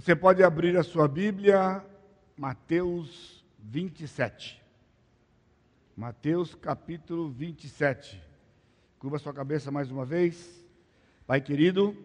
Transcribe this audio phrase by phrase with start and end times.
[0.00, 1.84] Você pode abrir a sua Bíblia,
[2.36, 4.62] Mateus 27.
[5.96, 8.22] Mateus capítulo 27.
[9.00, 10.64] Curva sua cabeça mais uma vez.
[11.26, 11.96] Pai querido,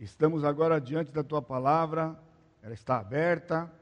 [0.00, 2.18] estamos agora diante da tua palavra,
[2.64, 3.72] ela está aberta,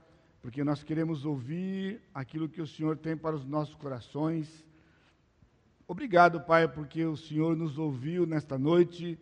[0.42, 4.62] porque nós queremos ouvir aquilo que o Senhor tem para os nossos corações.
[5.86, 9.18] Obrigado, Pai, porque o Senhor nos ouviu nesta noite,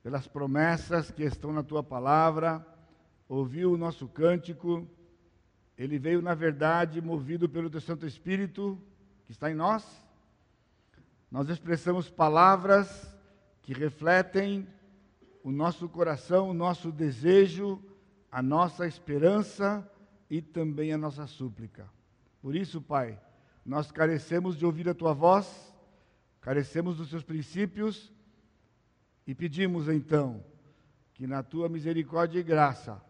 [0.00, 2.64] pelas promessas que estão na tua palavra
[3.28, 4.86] ouviu o nosso cântico,
[5.76, 8.80] ele veio, na verdade, movido pelo teu Santo Espírito
[9.24, 9.84] que está em nós.
[11.30, 13.12] Nós expressamos palavras
[13.62, 14.68] que refletem
[15.42, 17.82] o nosso coração, o nosso desejo,
[18.30, 19.88] a nossa esperança
[20.30, 21.88] e também a nossa súplica.
[22.40, 23.18] Por isso, Pai,
[23.64, 25.74] nós carecemos de ouvir a tua voz,
[26.40, 28.12] carecemos dos seus princípios
[29.26, 30.44] e pedimos então
[31.14, 33.00] que na tua misericórdia e graça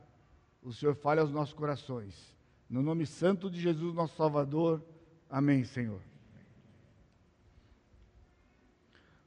[0.64, 2.34] o Senhor fale aos nossos corações.
[2.70, 4.82] No nome santo de Jesus, nosso Salvador.
[5.28, 6.00] Amém, Senhor.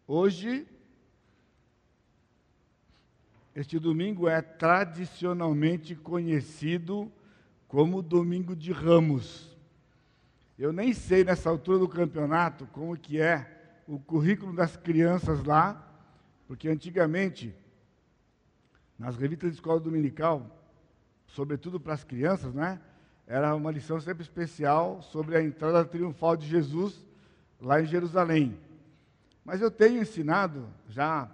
[0.07, 0.67] Hoje,
[3.53, 7.11] este domingo é tradicionalmente conhecido
[7.67, 9.55] como Domingo de Ramos.
[10.57, 15.87] Eu nem sei nessa altura do campeonato como que é o currículo das crianças lá,
[16.47, 17.53] porque antigamente,
[18.97, 20.56] nas revistas de escola dominical,
[21.27, 22.79] sobretudo para as crianças, né?
[23.25, 27.05] Era uma lição sempre especial sobre a entrada triunfal de Jesus
[27.59, 28.57] lá em Jerusalém.
[29.43, 31.29] Mas eu tenho ensinado já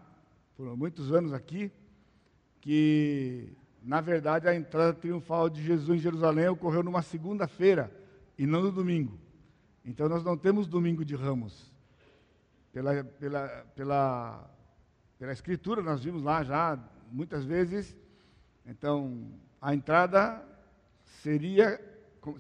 [0.55, 1.72] por muitos anos aqui
[2.61, 7.91] que na verdade a entrada triunfal de Jesus em Jerusalém ocorreu numa segunda-feira
[8.38, 9.19] e não no domingo.
[9.85, 11.72] Então nós não temos domingo de ramos.
[12.72, 14.50] Pela, pela, pela,
[15.19, 16.80] pela escritura nós vimos lá já
[17.11, 17.95] muitas vezes.
[18.66, 19.30] Então,
[19.64, 20.44] a entrada
[21.22, 21.80] seria,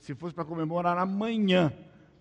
[0.01, 1.71] se fosse para comemorar amanhã,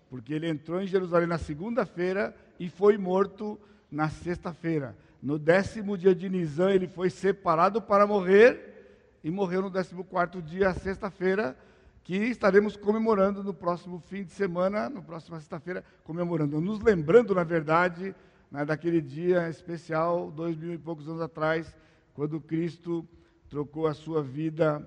[0.09, 3.59] porque ele entrou em Jerusalém na segunda-feira e foi morto
[3.91, 4.95] na sexta-feira.
[5.21, 10.41] No décimo dia de Nisan, ele foi separado para morrer e morreu no décimo quarto
[10.41, 11.57] dia, sexta-feira,
[12.01, 17.43] que estaremos comemorando no próximo fim de semana, no próximo sexta-feira, comemorando, nos lembrando, na
[17.43, 18.15] verdade,
[18.49, 21.75] né, daquele dia especial, dois mil e poucos anos atrás,
[22.13, 23.05] quando Cristo
[23.53, 24.83] trocou a sua vida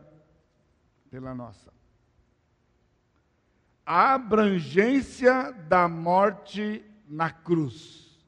[1.08, 1.72] pela nossa.
[3.86, 8.18] A abrangência da morte na cruz.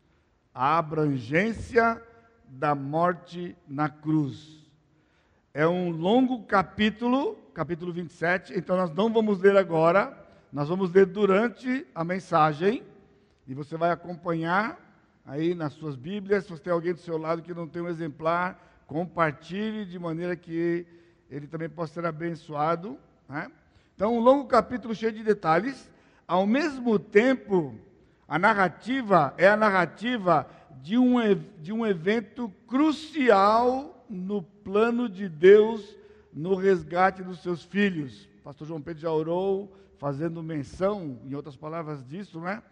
[0.55, 2.01] A abrangência
[2.47, 4.65] da morte na cruz.
[5.53, 10.17] É um longo capítulo, capítulo 27, então nós não vamos ler agora,
[10.53, 12.85] nós vamos ler durante a mensagem,
[13.45, 14.79] e você vai acompanhar
[15.27, 16.45] aí nas suas Bíblias.
[16.45, 20.35] Se você tem alguém do seu lado que não tem um exemplar, compartilhe de maneira
[20.35, 20.87] que
[21.31, 22.99] ele também possa ser abençoado.
[23.29, 23.53] Né?
[23.95, 25.89] Então, um longo capítulo cheio de detalhes.
[26.27, 27.75] Ao mesmo tempo,
[28.27, 30.49] a narrativa é a narrativa
[30.83, 31.17] de um,
[31.61, 35.97] de um evento crucial no plano de Deus
[36.33, 38.27] no resgate dos seus filhos.
[38.41, 42.63] O pastor João Pedro já orou, fazendo menção, em outras palavras, disso, né?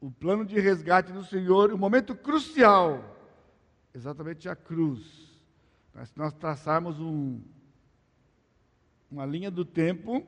[0.00, 3.17] O plano de resgate do Senhor, o momento crucial,
[3.98, 5.28] exatamente a cruz.
[5.92, 7.40] Mas se nós traçarmos um,
[9.10, 10.24] uma linha do tempo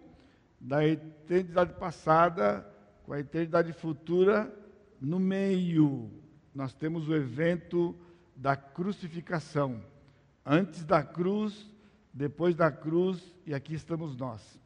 [0.61, 2.67] da eternidade passada
[3.05, 4.53] com a eternidade futura,
[5.01, 6.11] no meio
[6.53, 7.97] nós temos o evento
[8.35, 9.81] da crucificação.
[10.45, 11.71] Antes da cruz,
[12.13, 14.59] depois da cruz, e aqui estamos nós.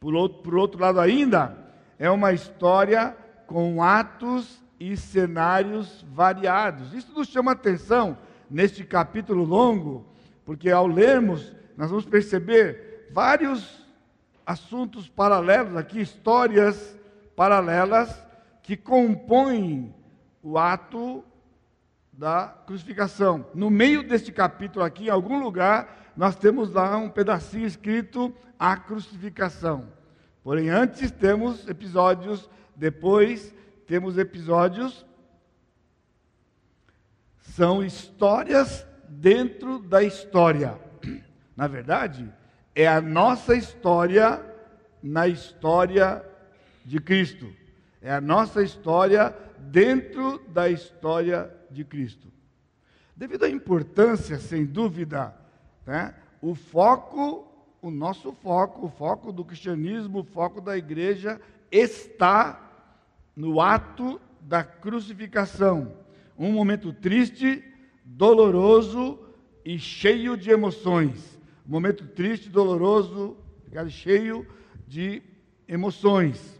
[0.00, 3.14] Por outro, por outro lado, ainda, é uma história
[3.46, 6.94] com atos e cenários variados.
[6.94, 8.18] Isso nos chama atenção
[8.50, 10.06] neste capítulo longo,
[10.44, 13.86] porque ao lermos, nós vamos perceber vários
[14.46, 16.96] assuntos paralelos aqui, histórias
[17.36, 18.24] paralelas
[18.62, 19.94] que compõem
[20.42, 21.24] o ato
[22.12, 23.46] da crucificação.
[23.54, 28.76] No meio deste capítulo aqui, em algum lugar, nós temos lá um pedacinho escrito a
[28.76, 29.86] crucificação.
[30.42, 33.54] Porém, antes temos episódios, depois
[33.88, 35.06] temos episódios
[37.40, 40.78] são histórias dentro da história.
[41.56, 42.30] Na verdade,
[42.74, 44.44] é a nossa história
[45.02, 46.22] na história
[46.84, 47.50] de Cristo.
[48.02, 52.28] É a nossa história dentro da história de Cristo.
[53.16, 55.34] Devido à importância, sem dúvida,
[55.86, 57.50] né, o foco,
[57.80, 61.40] o nosso foco, o foco do cristianismo, o foco da igreja
[61.72, 62.67] está
[63.38, 65.96] no ato da crucificação
[66.36, 67.62] um momento triste,
[68.04, 69.16] doloroso
[69.64, 71.38] e cheio de emoções.
[71.64, 73.36] momento triste, doloroso,
[73.90, 74.44] cheio
[74.88, 75.22] de
[75.68, 76.58] emoções.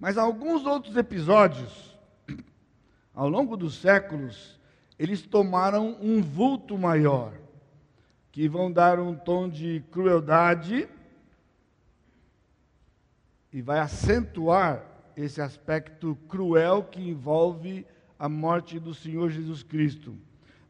[0.00, 1.98] Mas alguns outros episódios,
[3.14, 4.58] ao longo dos séculos,
[4.98, 7.34] eles tomaram um vulto maior,
[8.30, 10.88] que vão dar um tom de crueldade
[13.52, 14.84] e vai acentuar
[15.16, 17.86] esse aspecto cruel que envolve
[18.18, 20.16] a morte do Senhor Jesus Cristo.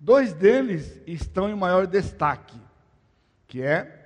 [0.00, 2.58] Dois deles estão em maior destaque,
[3.46, 4.00] que é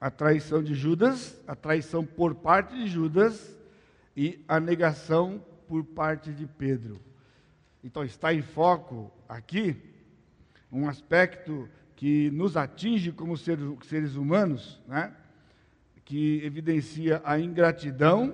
[0.00, 3.56] a traição de Judas, a traição por parte de Judas
[4.16, 7.00] e a negação por parte de Pedro.
[7.82, 9.76] Então está em foco aqui
[10.70, 15.12] um aspecto que nos atinge como seres humanos, né?
[16.08, 18.32] Que evidencia a ingratidão,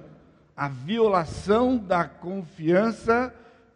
[0.57, 3.35] a violação da confiança,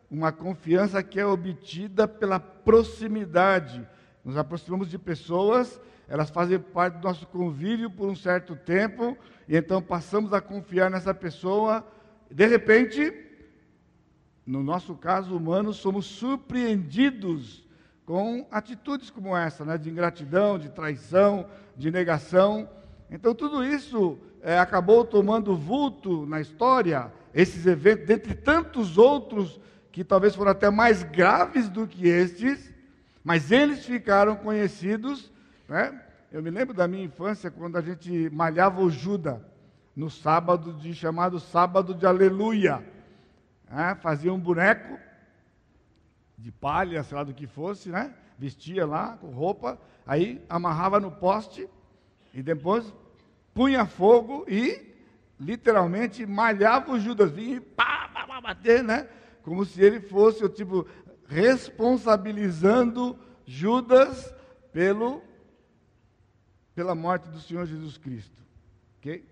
[0.08, 3.84] uma confiança que é obtida pela proximidade.
[4.24, 9.18] Nos aproximamos de pessoas, elas fazem parte do nosso convívio por um certo tempo,
[9.48, 11.84] e então passamos a confiar nessa pessoa.
[12.30, 13.12] De repente,
[14.46, 17.66] no nosso caso humano, somos surpreendidos
[18.06, 22.77] com atitudes como essa, né, de ingratidão, de traição, de negação.
[23.10, 29.60] Então, tudo isso é, acabou tomando vulto na história, esses eventos, dentre tantos outros
[29.90, 32.72] que talvez foram até mais graves do que estes,
[33.24, 35.32] mas eles ficaram conhecidos.
[35.68, 36.00] Né?
[36.30, 39.40] Eu me lembro da minha infância, quando a gente malhava o Judas,
[39.96, 42.84] no sábado de chamado Sábado de Aleluia.
[43.68, 43.96] Né?
[44.00, 44.98] Fazia um boneco
[46.36, 48.14] de palha, sei lá do que fosse, né?
[48.38, 49.76] vestia lá com roupa,
[50.06, 51.68] aí amarrava no poste
[52.32, 52.92] e depois
[53.54, 54.94] punha fogo e
[55.38, 59.08] literalmente malhava o Judas, vinha e pá, pá, pá, bater, né?
[59.42, 60.86] Como se ele fosse o tipo
[61.26, 64.34] responsabilizando Judas
[64.72, 65.22] pelo
[66.74, 68.40] pela morte do Senhor Jesus Cristo.
[68.98, 69.24] OK?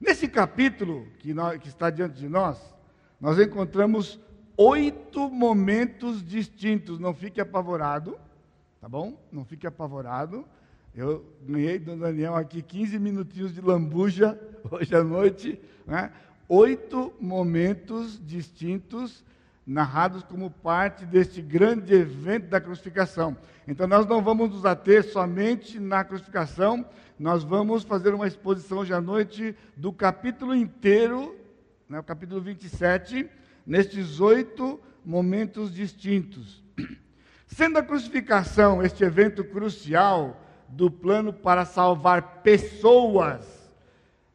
[0.00, 2.58] Nesse capítulo que, nós, que está diante de nós,
[3.20, 4.18] nós encontramos
[4.56, 6.98] oito momentos distintos.
[6.98, 8.18] Não fique apavorado,
[8.80, 9.18] tá bom?
[9.30, 10.46] Não fique apavorado.
[10.96, 14.38] Eu ganhei do Daniel aqui 15 minutinhos de lambuja
[14.70, 15.60] hoje à noite.
[15.84, 16.12] Né?
[16.48, 19.24] Oito momentos distintos
[19.66, 23.36] narrados como parte deste grande evento da crucificação.
[23.66, 26.86] Então, nós não vamos nos ater somente na crucificação,
[27.18, 31.34] nós vamos fazer uma exposição hoje à noite do capítulo inteiro,
[31.88, 33.28] né, o capítulo 27,
[33.66, 36.62] nestes oito momentos distintos.
[37.48, 43.70] Sendo a crucificação este evento crucial, do plano para salvar pessoas.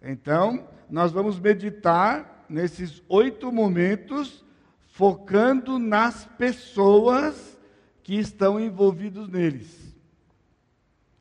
[0.02, 4.44] Então, nós vamos meditar nesses oito momentos,
[4.88, 7.58] focando nas pessoas
[8.02, 9.96] que estão envolvidos neles.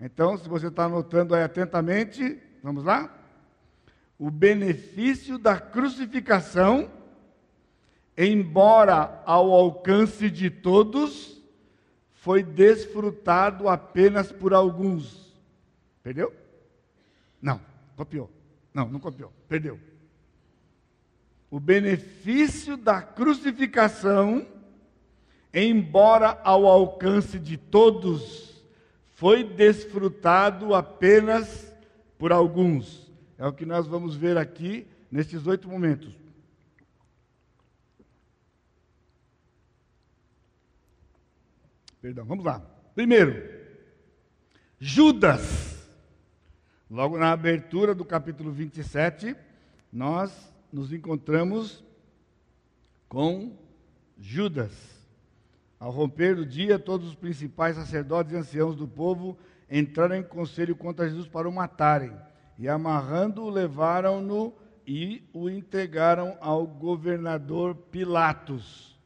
[0.00, 3.14] Então, se você está anotando aí atentamente, vamos lá?
[4.18, 6.90] O benefício da crucificação,
[8.16, 11.37] embora ao alcance de todos,
[12.28, 15.34] foi desfrutado apenas por alguns.
[16.02, 16.30] Perdeu?
[17.40, 17.58] Não,
[17.96, 18.30] copiou.
[18.74, 19.32] Não, não copiou.
[19.48, 19.80] Perdeu.
[21.50, 24.46] O benefício da crucificação,
[25.54, 28.62] embora ao alcance de todos,
[29.14, 31.74] foi desfrutado apenas
[32.18, 33.10] por alguns.
[33.38, 36.14] É o que nós vamos ver aqui nestes oito momentos.
[42.00, 42.60] Perdão, vamos lá.
[42.94, 43.42] Primeiro,
[44.78, 45.76] Judas.
[46.90, 49.36] Logo na abertura do capítulo 27,
[49.92, 51.84] nós nos encontramos
[53.08, 53.56] com
[54.18, 54.72] Judas.
[55.78, 59.36] Ao romper do dia, todos os principais sacerdotes e anciãos do povo
[59.70, 62.12] entraram em conselho contra Jesus para o matarem.
[62.58, 64.52] E amarrando-o, levaram-no
[64.86, 68.97] e o entregaram ao governador Pilatos.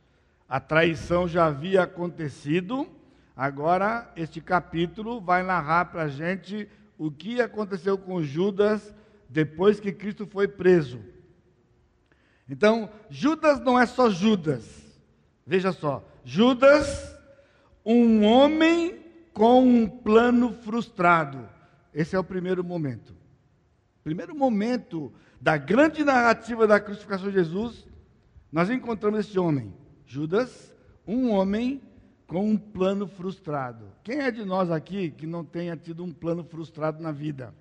[0.53, 2.87] A traição já havia acontecido,
[3.35, 6.69] agora este capítulo vai narrar para a gente
[6.99, 8.95] o que aconteceu com Judas
[9.31, 11.01] depois que Cristo foi preso.
[12.47, 15.01] Então, Judas não é só Judas,
[15.47, 17.17] veja só, Judas,
[17.83, 21.49] um homem com um plano frustrado.
[21.95, 23.17] Esse é o primeiro momento.
[24.05, 27.89] Primeiro momento da grande narrativa da crucificação de Jesus,
[28.53, 29.81] nós encontramos esse homem.
[30.13, 30.75] Judas,
[31.07, 31.81] um homem
[32.27, 33.87] com um plano frustrado.
[34.05, 37.55] Quem é de nós aqui que não tenha tido um plano frustrado na vida?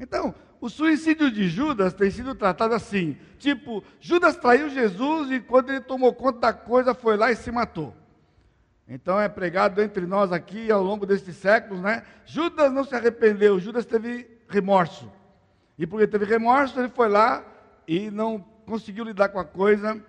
[0.00, 5.68] Então, o suicídio de Judas tem sido tratado assim: tipo, Judas traiu Jesus e quando
[5.68, 7.94] ele tomou conta da coisa foi lá e se matou.
[8.88, 12.02] Então é pregado entre nós aqui ao longo destes séculos, né?
[12.24, 15.12] Judas não se arrependeu, Judas teve remorso.
[15.78, 17.44] E porque teve remorso, ele foi lá
[17.86, 20.02] e não conseguiu lidar com a coisa,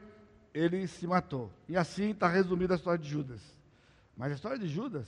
[0.55, 1.51] ele se matou.
[1.67, 3.41] E assim está resumida a história de Judas.
[4.15, 5.05] Mas a história de Judas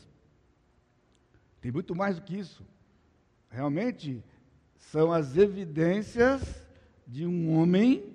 [1.61, 2.67] tem muito mais do que isso.
[3.49, 4.21] Realmente
[4.75, 6.67] são as evidências
[7.07, 8.13] de um homem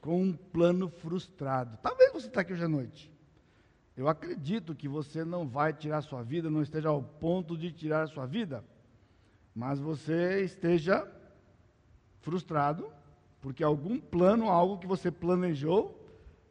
[0.00, 1.78] com um plano frustrado.
[1.82, 3.12] Talvez você está aqui hoje à noite.
[3.94, 8.04] Eu acredito que você não vai tirar sua vida, não esteja ao ponto de tirar
[8.04, 8.64] a sua vida,
[9.54, 11.06] mas você esteja
[12.22, 12.90] frustrado,
[13.42, 15.99] porque algum plano, algo que você planejou,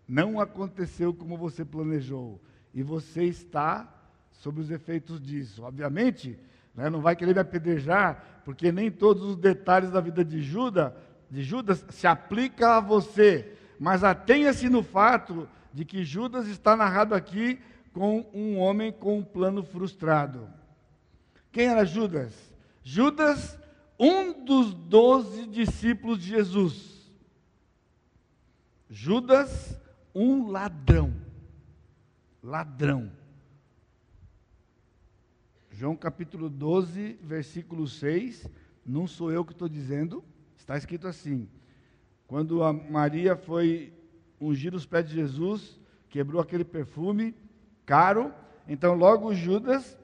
[0.10, 2.42] não aconteceu como você planejou.
[2.74, 3.88] E você está
[4.32, 5.64] sob os efeitos disso.
[5.64, 6.38] Obviamente,
[6.74, 10.92] né, não vai querer me apedrejar, porque nem todos os detalhes da vida de Judas,
[11.30, 13.54] de Judas se aplica a você.
[13.80, 17.60] Mas atenha-se no fato de que Judas está narrado aqui
[17.94, 20.50] com um homem com um plano frustrado.
[21.52, 22.34] Quem era Judas?
[22.84, 23.60] Judas
[24.00, 27.00] um dos doze discípulos de Jesus.
[28.90, 29.78] Judas,
[30.14, 31.14] um ladrão.
[32.42, 33.12] Ladrão.
[35.72, 38.48] João capítulo 12, versículo 6.
[38.86, 40.24] Não sou eu que estou dizendo,
[40.58, 41.48] está escrito assim:
[42.28, 43.94] Quando a Maria foi
[44.40, 47.36] ungir os pés de Jesus, quebrou aquele perfume
[47.86, 48.34] caro,
[48.68, 49.99] então logo Judas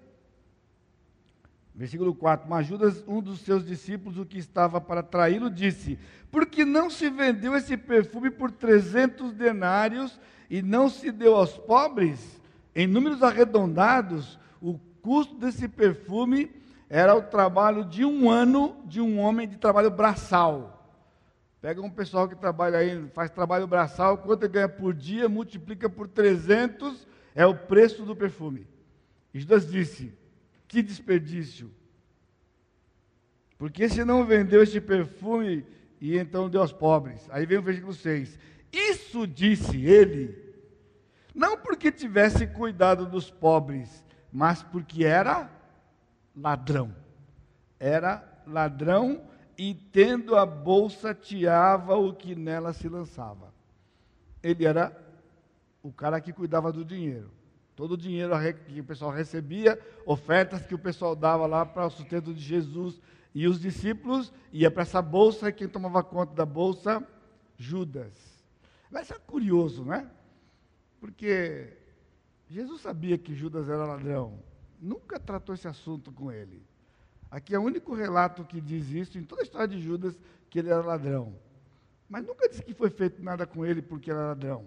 [1.75, 5.99] Versículo 4: Mas Judas, um dos seus discípulos, o que estava para traí-lo, disse:
[6.31, 11.57] Por que não se vendeu esse perfume por 300 denários e não se deu aos
[11.57, 12.41] pobres?
[12.73, 16.49] Em números arredondados, o custo desse perfume
[16.89, 20.71] era o trabalho de um ano de um homem de trabalho braçal.
[21.61, 25.89] Pega um pessoal que trabalha aí, faz trabalho braçal, quanto ele ganha por dia, multiplica
[25.89, 28.67] por 300, é o preço do perfume.
[29.33, 30.13] E Judas disse:
[30.67, 31.71] que desperdício!
[33.57, 35.65] Porque se não vendeu este perfume
[35.99, 37.27] e então deu aos pobres.
[37.31, 38.37] Aí vem o versículo 6.
[38.71, 40.45] Isso disse ele,
[41.33, 45.49] não porque tivesse cuidado dos pobres, mas porque era
[46.35, 46.93] ladrão.
[47.79, 49.21] Era ladrão
[49.57, 53.53] e tendo a bolsa tiava o que nela se lançava.
[54.43, 54.95] Ele era
[55.81, 57.31] o cara que cuidava do dinheiro.
[57.75, 58.31] Todo o dinheiro
[58.65, 63.01] que o pessoal recebia, ofertas que o pessoal dava lá para o sustento de Jesus
[63.33, 67.05] e os discípulos, ia para essa bolsa, e quem tomava conta da bolsa?
[67.57, 68.13] Judas.
[68.89, 70.09] Mas é curioso, né?
[71.01, 71.73] Porque
[72.49, 74.39] Jesus sabia que Judas era ladrão,
[74.79, 76.63] nunca tratou esse assunto com ele.
[77.29, 80.17] Aqui é o único relato que diz isso em toda a história de Judas,
[80.49, 81.35] que ele era ladrão.
[82.07, 84.65] Mas nunca disse que foi feito nada com ele porque era ladrão.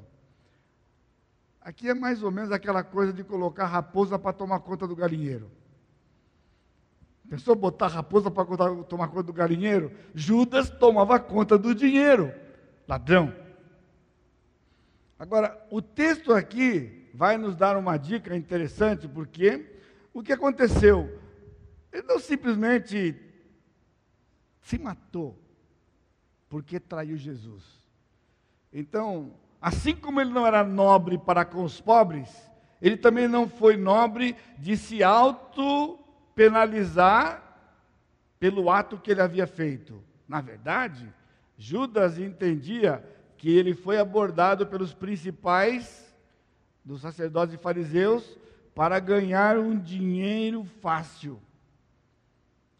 [1.61, 5.51] Aqui é mais ou menos aquela coisa de colocar raposa para tomar conta do galinheiro.
[7.29, 8.45] Pensou botar raposa para
[8.85, 9.93] tomar conta do galinheiro?
[10.15, 12.33] Judas tomava conta do dinheiro.
[12.87, 13.35] Ladrão.
[15.19, 19.79] Agora, o texto aqui vai nos dar uma dica interessante, porque
[20.15, 21.21] o que aconteceu?
[21.93, 23.15] Ele não simplesmente
[24.63, 25.39] se matou
[26.49, 27.65] porque traiu Jesus.
[28.73, 32.49] Então, assim como ele não era nobre para com os pobres,
[32.81, 37.43] ele também não foi nobre de se auto-penalizar
[38.39, 40.03] pelo ato que ele havia feito.
[40.29, 41.13] Na verdade,
[41.57, 43.05] Judas entendia
[43.37, 46.07] que ele foi abordado pelos principais
[46.85, 48.39] dos sacerdotes e fariseus
[48.75, 51.41] para ganhar um dinheiro fácil.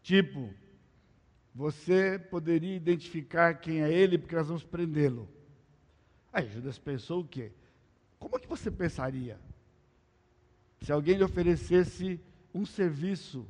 [0.01, 0.49] Tipo,
[1.53, 5.27] você poderia identificar quem é ele porque nós vamos prendê-lo.
[6.31, 7.51] Aí Judas pensou o quê?
[8.19, 9.39] Como é que você pensaria
[10.81, 12.19] se alguém lhe oferecesse
[12.53, 13.47] um serviço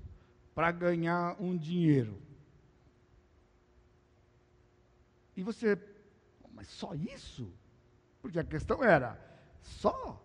[0.55, 2.21] para ganhar um dinheiro?
[5.36, 5.77] E você,
[6.53, 7.51] mas só isso?
[8.21, 9.19] Porque a questão era,
[9.62, 10.21] só?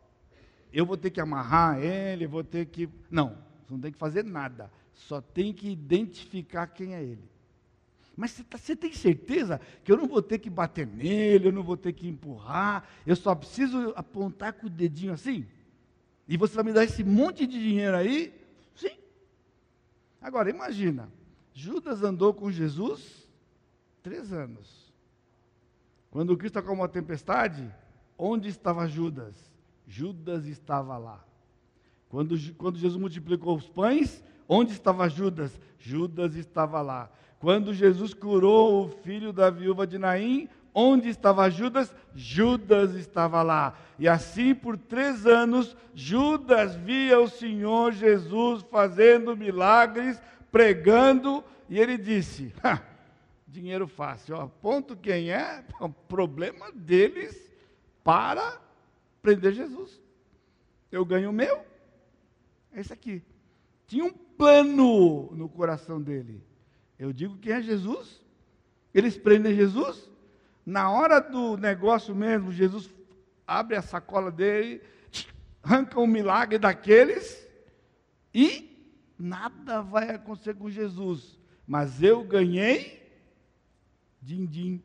[0.73, 2.89] Eu vou ter que amarrar ele, vou ter que.
[3.11, 4.71] Não, você não tem que fazer nada.
[4.93, 7.31] Só tem que identificar quem é ele.
[8.17, 11.53] Mas você, tá, você, tem certeza que eu não vou ter que bater nele, eu
[11.53, 15.47] não vou ter que empurrar, eu só preciso apontar com o dedinho assim?
[16.29, 18.33] E você vai me dar esse monte de dinheiro aí?
[18.75, 18.97] Sim.
[20.23, 21.13] Agora, imagina,
[21.53, 23.29] Judas andou com Jesus
[24.03, 24.93] três anos.
[26.11, 27.69] Quando Cristo acalmou uma tempestade,
[28.17, 29.35] onde estava Judas?
[29.87, 31.25] Judas estava lá.
[32.09, 35.61] Quando, quando Jesus multiplicou os pães, onde estava Judas?
[35.79, 37.11] Judas estava lá.
[37.45, 41.95] Quando Jesus curou o filho da viúva de Naim, Onde estava Judas?
[42.15, 43.79] Judas estava lá.
[43.99, 50.21] E assim, por três anos, Judas via o Senhor Jesus fazendo milagres,
[50.51, 52.53] pregando, e ele disse:
[53.47, 57.53] dinheiro fácil, aponto quem é, o problema deles
[58.03, 58.59] para
[59.21, 60.03] prender Jesus.
[60.91, 61.63] Eu ganho o meu,
[62.73, 63.23] é esse aqui.
[63.87, 66.43] Tinha um plano no coração dele.
[66.99, 68.21] Eu digo quem é Jesus,
[68.93, 70.09] eles prendem Jesus,
[70.65, 72.89] na hora do negócio mesmo, Jesus
[73.47, 74.81] abre a sacola dele,
[75.63, 77.47] arranca um milagre daqueles
[78.33, 78.71] e
[79.19, 81.39] nada vai acontecer com Jesus.
[81.67, 83.03] Mas eu ganhei
[84.23, 84.83] din-din.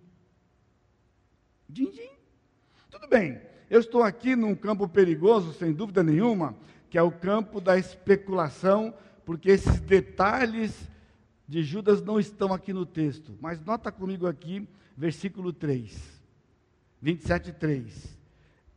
[1.67, 2.09] Din-din.
[2.89, 6.55] Tudo bem, eu estou aqui num campo perigoso, sem dúvida nenhuma,
[6.89, 8.93] que é o campo da especulação,
[9.25, 10.89] porque esses detalhes
[11.49, 13.35] de Judas não estão aqui no texto.
[13.41, 16.21] Mas nota comigo aqui versículo 3,
[17.01, 18.19] 27, 3.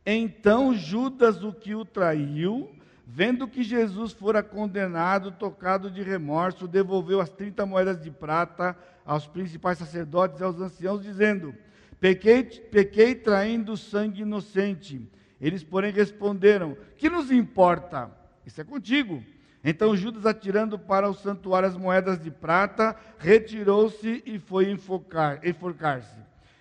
[0.03, 2.71] Então Judas, o que o traiu,
[3.05, 8.75] vendo que Jesus fora condenado, tocado de remorso, devolveu as 30 moedas de prata
[9.05, 11.53] aos principais sacerdotes e aos anciãos, dizendo:
[11.99, 15.07] Pequei, pequei traindo sangue inocente.
[15.39, 18.09] Eles, porém, responderam: Que nos importa?
[18.43, 19.23] Isso é contigo.
[19.63, 26.17] Então Judas, atirando para o santuário as moedas de prata, retirou-se e foi enforcar-se.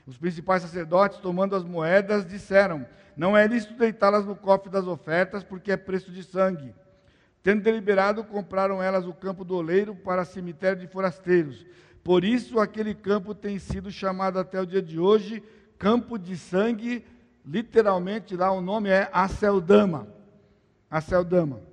[0.07, 5.43] Os principais sacerdotes, tomando as moedas, disseram: Não é lícito deitá-las no cofre das ofertas,
[5.43, 6.75] porque é preço de sangue.
[7.43, 11.67] Tendo deliberado, compraram elas o campo do oleiro para cemitério de forasteiros.
[12.05, 15.43] Por isso, aquele campo tem sido chamado até o dia de hoje
[15.83, 17.05] campo de sangue.
[17.45, 20.07] Literalmente, lá o nome é Aceldama.
[20.89, 21.72] Aceldama.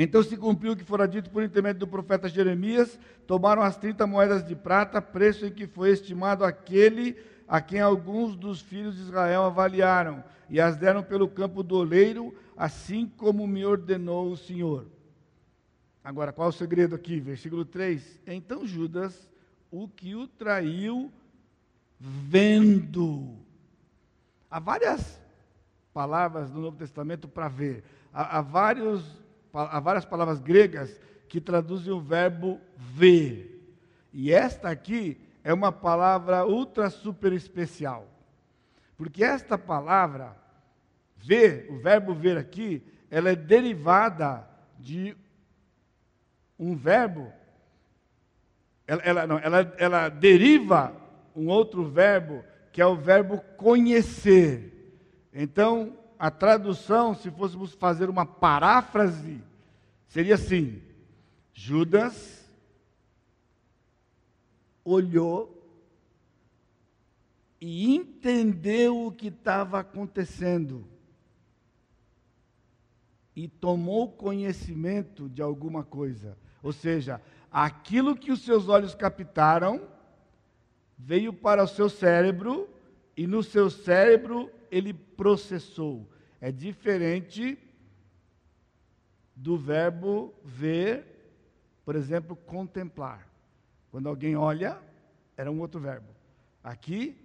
[0.00, 4.06] Então se cumpriu o que fora dito por intermédio do profeta Jeremias, tomaram as 30
[4.06, 7.16] moedas de prata, preço em que foi estimado aquele
[7.48, 12.32] a quem alguns dos filhos de Israel avaliaram, e as deram pelo campo do oleiro,
[12.56, 14.86] assim como me ordenou o Senhor.
[16.04, 17.18] Agora, qual o segredo aqui?
[17.18, 18.20] Versículo 3.
[18.24, 19.28] Então Judas,
[19.68, 21.12] o que o traiu,
[21.98, 23.34] vendo.
[24.48, 25.20] Há várias
[25.92, 27.82] palavras no Novo Testamento para ver.
[28.12, 33.76] Há, há vários há várias palavras gregas que traduzem o verbo ver.
[34.12, 38.06] E esta aqui é uma palavra ultra super especial.
[38.96, 40.36] Porque esta palavra,
[41.16, 45.16] ver, o verbo ver aqui, ela é derivada de
[46.58, 47.32] um verbo,
[48.86, 50.94] ela, ela, não, ela, ela deriva
[51.36, 54.98] um outro verbo, que é o verbo conhecer.
[55.32, 59.40] Então, a tradução, se fôssemos fazer uma paráfrase,
[60.08, 60.82] seria assim:
[61.52, 62.50] Judas
[64.84, 65.54] olhou
[67.60, 70.84] e entendeu o que estava acontecendo
[73.36, 76.36] e tomou conhecimento de alguma coisa.
[76.60, 77.20] Ou seja,
[77.52, 79.86] aquilo que os seus olhos captaram
[80.98, 82.68] veio para o seu cérebro
[83.16, 86.08] e no seu cérebro ele processou.
[86.40, 87.58] É diferente
[89.34, 91.04] do verbo ver,
[91.84, 93.28] por exemplo, contemplar.
[93.90, 94.78] Quando alguém olha,
[95.36, 96.08] era um outro verbo.
[96.62, 97.16] Aqui,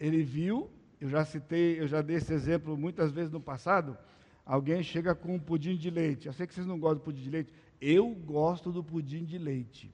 [0.00, 3.96] ele viu, eu já citei, eu já dei esse exemplo muitas vezes no passado.
[4.44, 6.26] Alguém chega com um pudim de leite.
[6.26, 7.52] Eu sei que vocês não gostam do pudim de leite.
[7.80, 9.92] Eu gosto do pudim de leite.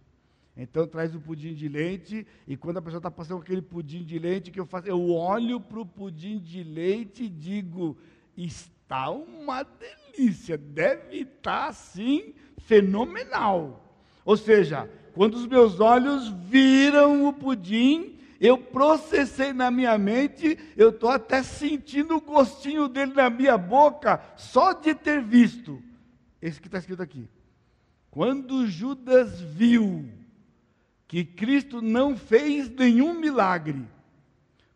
[0.58, 4.18] Então traz o pudim de leite e quando a pessoa está passando aquele pudim de
[4.18, 7.96] leite que eu faço, eu olho para o pudim de leite e digo:
[8.36, 13.84] está uma delícia, deve estar tá, assim fenomenal.
[14.24, 20.90] Ou seja, quando os meus olhos viram o pudim, eu processei na minha mente, eu
[20.90, 25.80] estou até sentindo o gostinho dele na minha boca, só de ter visto.
[26.42, 27.28] Esse que está escrito aqui.
[28.10, 30.17] Quando Judas viu
[31.08, 33.84] que Cristo não fez nenhum milagre.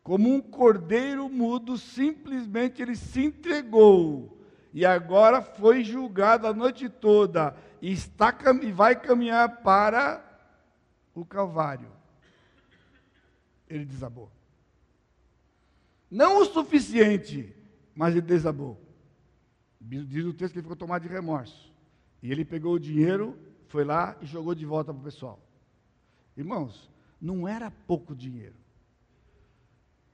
[0.02, 4.42] Como um cordeiro mudo, simplesmente ele se entregou
[4.72, 10.24] e agora foi julgado a noite toda e, está, e vai caminhar para
[11.14, 11.88] o Calvário.
[13.68, 14.30] Ele desabou.
[16.10, 17.54] Não o suficiente,
[17.94, 18.80] mas ele desabou.
[19.80, 21.70] Diz o texto que ele ficou tomado de remorso.
[22.22, 25.38] E ele pegou o dinheiro, foi lá e jogou de volta para o pessoal.
[26.36, 26.90] Irmãos,
[27.20, 28.54] não era pouco dinheiro.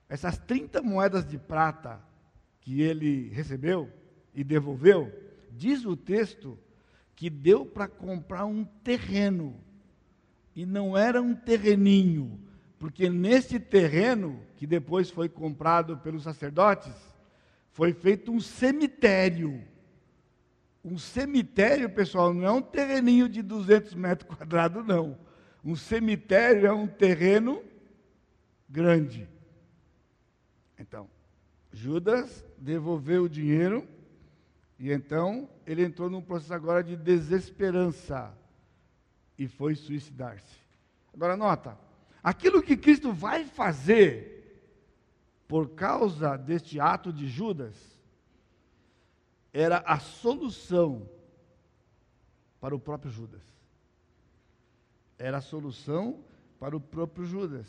[0.09, 2.01] Essas 30 moedas de prata
[2.61, 3.91] que ele recebeu
[4.35, 5.13] e devolveu,
[5.53, 6.59] diz o texto
[7.15, 9.59] que deu para comprar um terreno.
[10.55, 12.41] E não era um terreninho,
[12.79, 16.95] Porque nesse terreno, que depois foi comprado pelos sacerdotes,
[17.73, 19.61] foi feito um cemitério.
[20.85, 25.19] Um cemitério, pessoal, não é um terreninho de 200 metros quadrados, não.
[25.69, 27.63] Um cemitério é um terreno
[28.67, 29.29] grande.
[30.79, 31.11] Então,
[31.71, 33.87] Judas devolveu o dinheiro
[34.79, 38.35] e então ele entrou num processo agora de desesperança
[39.37, 40.57] e foi suicidar-se.
[41.13, 41.79] Agora nota,
[42.23, 44.73] aquilo que Cristo vai fazer
[45.47, 47.77] por causa deste ato de Judas
[49.53, 51.07] era a solução
[52.59, 53.58] para o próprio Judas.
[55.19, 56.25] Era a solução
[56.59, 57.67] para o próprio Judas.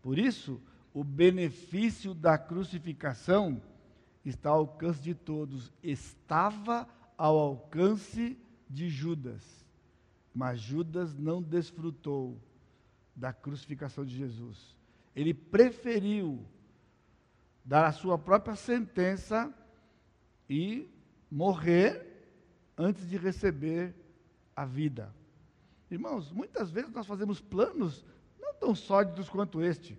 [0.00, 0.60] Por isso,
[0.94, 3.60] o benefício da crucificação
[4.24, 5.72] está ao alcance de todos.
[5.82, 9.66] Estava ao alcance de Judas,
[10.34, 12.40] mas Judas não desfrutou
[13.14, 14.76] da crucificação de Jesus.
[15.14, 16.44] Ele preferiu
[17.64, 19.52] dar a sua própria sentença
[20.48, 20.88] e
[21.30, 22.06] morrer
[22.76, 23.94] antes de receber
[24.56, 25.14] a vida.
[25.90, 28.04] Irmãos, muitas vezes nós fazemos planos
[28.40, 29.98] não tão sólidos quanto este,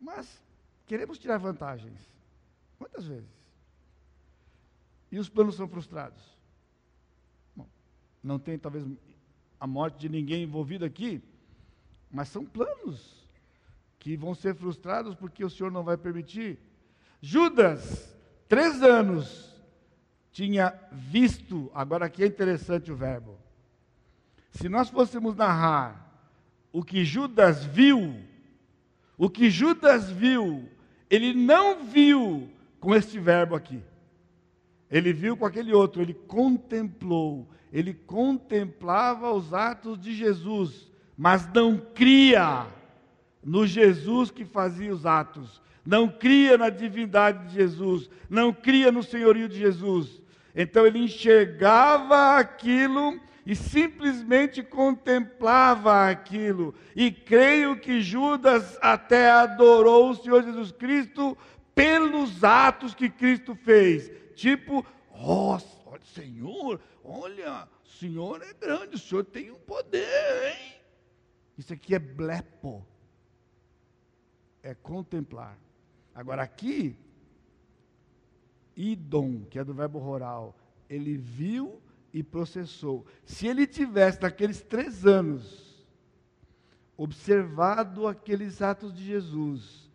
[0.00, 0.40] mas
[0.86, 1.98] queremos tirar vantagens.
[2.78, 3.28] Quantas vezes?
[5.10, 6.22] E os planos são frustrados.
[7.54, 7.66] Bom,
[8.22, 8.84] não tem talvez
[9.58, 11.22] a morte de ninguém envolvido aqui,
[12.10, 13.26] mas são planos
[13.98, 16.58] que vão ser frustrados porque o Senhor não vai permitir.
[17.20, 18.14] Judas,
[18.48, 19.52] três anos,
[20.30, 23.45] tinha visto, agora aqui é interessante o verbo.
[24.56, 26.06] Se nós fôssemos narrar
[26.72, 28.14] o que Judas viu,
[29.18, 30.66] o que Judas viu,
[31.10, 32.48] ele não viu
[32.80, 33.82] com este verbo aqui.
[34.90, 41.76] Ele viu com aquele outro, ele contemplou, ele contemplava os atos de Jesus, mas não
[41.76, 42.66] cria
[43.44, 49.02] no Jesus que fazia os atos, não cria na divindade de Jesus, não cria no
[49.02, 50.22] senhorio de Jesus.
[50.54, 56.74] Então ele enxergava aquilo e simplesmente contemplava aquilo.
[56.96, 61.38] E creio que Judas até adorou o Senhor Jesus Cristo
[61.72, 64.10] pelos atos que Cristo fez.
[64.34, 65.56] Tipo, oh,
[66.12, 70.74] Senhor, olha, o Senhor é grande, o Senhor tem um poder, hein?
[71.56, 72.84] Isso aqui é blepo.
[74.60, 75.56] É contemplar.
[76.12, 76.96] Agora aqui,
[78.74, 80.56] idom, que é do verbo rural,
[80.90, 81.80] ele viu
[82.16, 83.04] e processou.
[83.26, 85.86] Se ele tivesse, naqueles três anos,
[86.96, 89.90] observado aqueles atos de Jesus,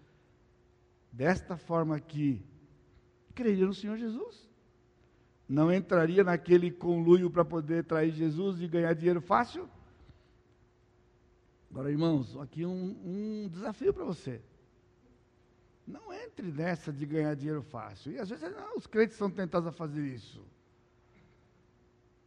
[1.11, 2.45] desta forma aqui,
[3.33, 4.47] creria no Senhor Jesus.
[5.49, 9.67] Não entraria naquele conluio para poder trair Jesus e ganhar dinheiro fácil?
[11.71, 14.39] Agora, irmãos, aqui um, um desafio para você.
[15.87, 18.11] Não entre nessa de ganhar dinheiro fácil.
[18.11, 20.45] E às vezes não, os crentes são tentados a fazer isso.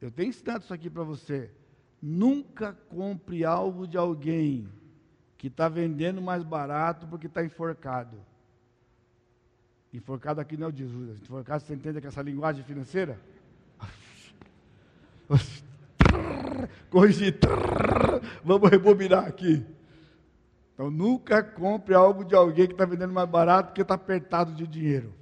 [0.05, 1.51] Eu tenho ensinado isso aqui para você.
[2.01, 4.69] Nunca compre algo de alguém
[5.39, 8.19] que está vendendo mais barato porque está enforcado.
[9.95, 11.23] Enforcado aqui não é o Judas.
[11.23, 13.19] Enforcado, você entende que essa linguagem financeira?
[16.91, 17.39] Corrigir.
[18.45, 19.65] Vamos rebobinar aqui.
[20.75, 24.67] Então nunca compre algo de alguém que está vendendo mais barato porque está apertado de
[24.67, 25.15] dinheiro.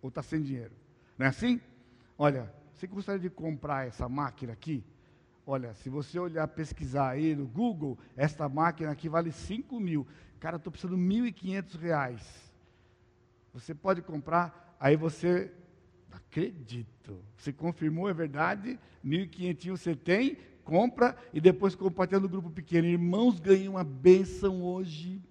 [0.00, 0.72] Ou está sem dinheiro.
[1.18, 1.60] Não é assim?
[2.16, 4.84] Olha, você gostaria de comprar essa máquina aqui?
[5.46, 10.04] Olha, se você olhar, pesquisar aí no Google, esta máquina aqui vale 5 mil.
[10.40, 12.52] Cara, estou precisando de 1.500 reais.
[13.54, 15.52] Você pode comprar, aí você,
[16.10, 22.88] acredito, você confirmou, é verdade, 1.500 você tem, compra e depois compartilha no grupo pequeno.
[22.88, 25.22] Irmãos, ganhei uma bênção hoje.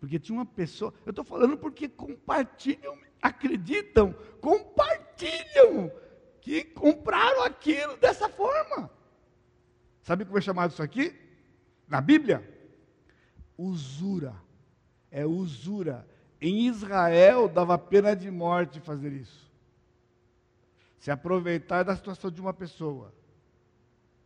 [0.00, 6.02] Porque tinha uma pessoa, eu estou falando porque compartilham, acreditam, compartilham
[6.42, 8.90] que compraram aquilo dessa forma.
[10.02, 11.14] Sabe como é chamado isso aqui?
[11.88, 12.46] Na Bíblia?
[13.56, 14.34] Usura.
[15.10, 16.06] É usura.
[16.40, 19.50] Em Israel dava pena de morte fazer isso.
[20.98, 23.14] Se aproveitar da situação de uma pessoa.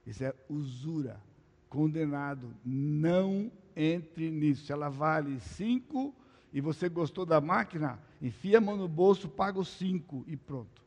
[0.06, 1.20] Isso é usura.
[1.68, 2.54] Condenado.
[2.64, 4.72] Não entre nisso.
[4.72, 6.14] Ela vale cinco
[6.50, 10.85] e você gostou da máquina, enfia a mão no bolso, paga os cinco e pronto.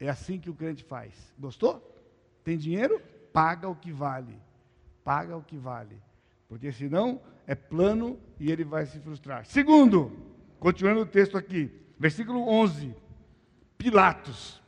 [0.00, 1.12] É assim que o crente faz.
[1.38, 1.86] Gostou?
[2.42, 3.00] Tem dinheiro?
[3.32, 4.34] Paga o que vale.
[5.04, 6.00] Paga o que vale.
[6.48, 9.44] Porque senão é plano e ele vai se frustrar.
[9.44, 10.10] Segundo,
[10.58, 12.94] continuando o texto aqui, versículo 11.
[13.76, 14.60] Pilatos.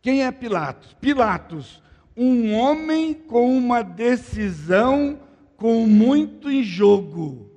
[0.00, 0.94] Quem é Pilatos?
[0.94, 1.82] Pilatos,
[2.16, 5.20] um homem com uma decisão
[5.56, 7.50] com muito em jogo.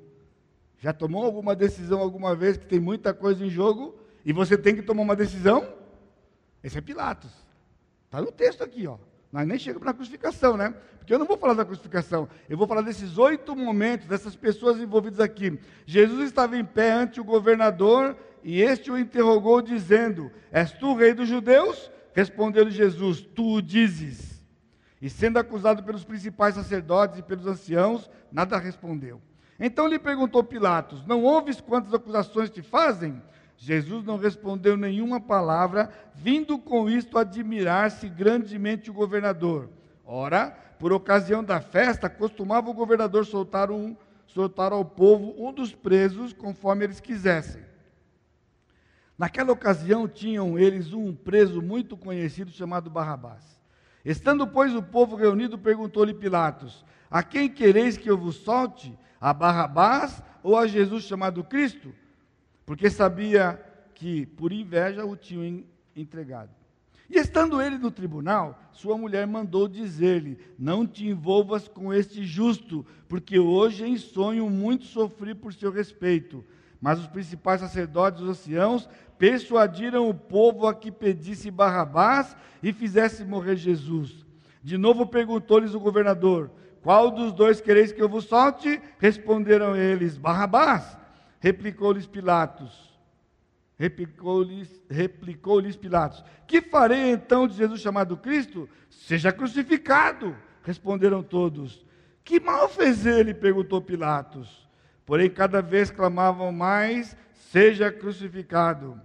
[0.80, 4.76] Já tomou alguma decisão alguma vez que tem muita coisa em jogo e você tem
[4.76, 5.79] que tomar uma decisão?
[6.64, 7.32] Esse é Pilatos.
[8.06, 8.98] Está no texto aqui, ó.
[9.32, 10.74] Nós nem chegamos na crucificação, né?
[10.98, 14.80] Porque eu não vou falar da crucificação, eu vou falar desses oito momentos, dessas pessoas
[14.80, 15.60] envolvidas aqui.
[15.86, 21.14] Jesus estava em pé ante o governador e este o interrogou, dizendo: És tu rei
[21.14, 21.92] dos judeus?
[22.14, 24.44] Respondeu-lhe Jesus: Tu o dizes.
[25.02, 29.22] E sendo acusado pelos principais sacerdotes e pelos anciãos, nada respondeu.
[29.60, 33.22] Então lhe perguntou Pilatos: Não ouves quantas acusações te fazem?
[33.62, 39.70] Jesus não respondeu nenhuma palavra, vindo com isto admirar-se grandemente o governador.
[40.06, 45.76] Ora, por ocasião da festa, costumava o governador soltar, um, soltar ao povo um dos
[45.76, 47.62] presos, conforme eles quisessem.
[49.18, 53.60] Naquela ocasião tinham eles um preso muito conhecido chamado Barrabás.
[54.06, 58.98] Estando, pois, o povo reunido, perguntou-lhe Pilatos: A quem quereis que eu vos solte?
[59.20, 61.94] A Barrabás ou a Jesus chamado Cristo?
[62.70, 63.60] Porque sabia
[63.96, 65.64] que, por inveja, o tinham
[65.96, 66.52] entregado.
[67.10, 72.86] E estando ele no tribunal, sua mulher mandou dizer-lhe: Não te envolvas com este justo,
[73.08, 76.46] porque hoje em sonho muito sofri por seu respeito.
[76.80, 83.26] Mas os principais sacerdotes, os anciãos, persuadiram o povo a que pedisse Barrabás e fizesse
[83.26, 84.24] morrer Jesus.
[84.62, 86.52] De novo perguntou-lhes o governador:
[86.84, 88.80] Qual dos dois quereis que eu vos solte?
[89.00, 91.00] Responderam eles: Barrabás.
[91.40, 92.90] Replicou-lhes Pilatos.
[93.78, 98.68] Replicou-lhes replicou Pilatos: Que farei então de Jesus chamado Cristo?
[98.90, 100.36] Seja crucificado.
[100.64, 101.86] Responderam todos.
[102.24, 103.34] Que mal fez ele?
[103.34, 104.68] perguntou Pilatos.
[105.06, 109.02] Porém, cada vez clamavam mais: Seja crucificado.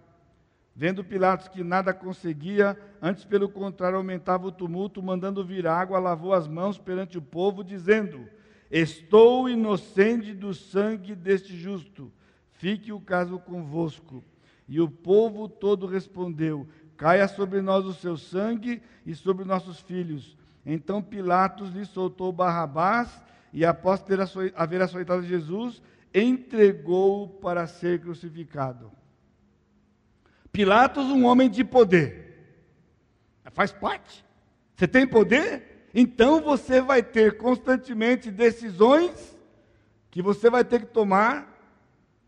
[0.77, 6.35] Vendo Pilatos que nada conseguia, antes pelo contrário aumentava o tumulto, mandando vir água, lavou
[6.35, 8.29] as mãos perante o povo, dizendo:
[8.69, 12.11] Estou inocente do sangue deste justo,
[12.55, 14.23] fique o caso convosco.
[14.69, 20.37] E o povo todo respondeu: Caia sobre nós o seu sangue e sobre nossos filhos.
[20.65, 23.11] Então Pilatos lhe soltou Barrabás
[23.53, 24.19] e, após ter
[24.55, 28.91] haver açoitado Jesus, entregou-o para ser crucificado.
[30.51, 32.25] Pilatos, um homem de poder.
[33.53, 34.25] Faz parte.
[34.75, 35.89] Você tem poder?
[35.95, 39.39] Então você vai ter constantemente decisões
[40.11, 41.54] que você vai ter que tomar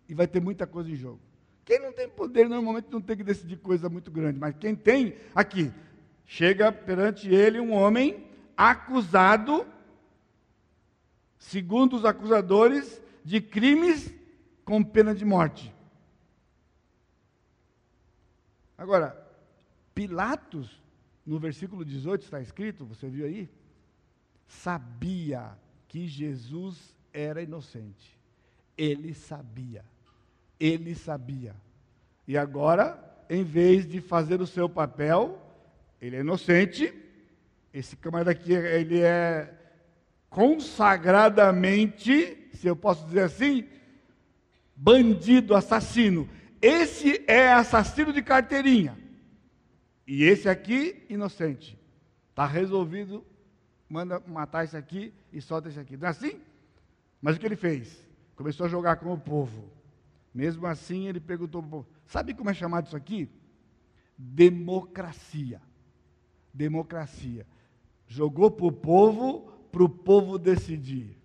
[0.09, 1.21] e vai ter muita coisa em jogo.
[1.65, 5.17] Quem não tem poder normalmente não tem que decidir coisa muito grande, mas quem tem,
[5.35, 5.73] aqui,
[6.25, 8.25] chega perante ele um homem
[8.57, 9.67] acusado,
[11.39, 14.15] segundo os acusadores, de crimes
[14.65, 15.75] com pena de morte.
[18.79, 19.27] Agora,
[19.95, 20.81] Pilatos,
[21.25, 23.49] no versículo 18 está escrito, você viu aí?
[24.47, 28.17] Sabia que Jesus era inocente.
[28.77, 29.85] Ele sabia.
[30.59, 31.55] Ele sabia.
[32.27, 35.41] E agora, em vez de fazer o seu papel,
[36.01, 36.93] ele é inocente.
[37.73, 39.53] Esse camarada aqui, ele é
[40.29, 43.67] consagradamente, se eu posso dizer assim,
[44.75, 46.29] bandido, assassino.
[46.61, 48.99] Esse é assassino de carteirinha.
[50.07, 51.79] E esse aqui, inocente.
[52.31, 53.25] Está resolvido,
[53.89, 55.97] manda matar esse aqui e solta esse aqui.
[55.97, 56.41] Não é assim?
[57.21, 58.07] Mas o que ele fez?
[58.37, 59.76] Começou a jogar com o povo.
[60.37, 63.27] Mesmo assim, ele perguntou sabe como é chamado isso aqui?
[64.19, 65.63] Democracia.
[66.53, 67.47] Democracia.
[68.07, 71.17] Jogou para o povo, para o povo decidir.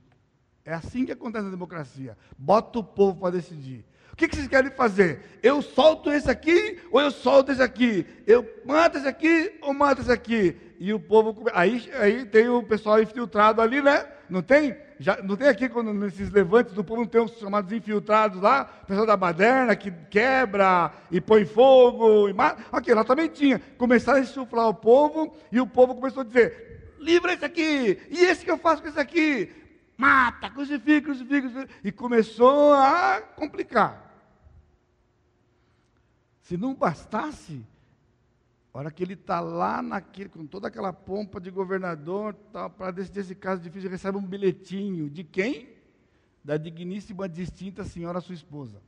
[0.63, 2.17] É assim que acontece na democracia.
[2.38, 3.84] Bota o povo para decidir.
[4.13, 5.39] O que, que vocês querem fazer?
[5.43, 8.08] Eu solto esse aqui ou eu solto esse aqui?
[8.26, 10.56] Eu mato esse aqui ou mato esse aqui?
[10.80, 11.50] E o povo.
[11.54, 14.08] Aí, aí tem o pessoal infiltrado ali, né?
[14.32, 14.78] Não tem?
[14.98, 18.63] Já, não tem aqui, quando, nesses levantes do povo, não tem os chamados infiltrados lá?
[18.63, 22.63] Pessoal da baderna que quebra e põe fogo e mata.
[22.72, 23.62] Aqui, lá também tinha.
[23.78, 28.24] Começaram a insuflar o povo e o povo começou a dizer: livra esse aqui, e
[28.24, 29.52] esse que eu faço com esse aqui?
[30.02, 31.74] mata, crucifica, crucifica, crucifica.
[31.84, 34.12] E começou a complicar.
[36.41, 37.63] Se não bastasse,
[38.74, 42.92] a hora que ele está lá naquele, com toda aquela pompa de governador, tá, para
[42.92, 45.10] decidir esse caso difícil, recebe um bilhetinho.
[45.10, 45.70] De quem?
[46.44, 48.82] Da digníssima, distinta senhora sua esposa.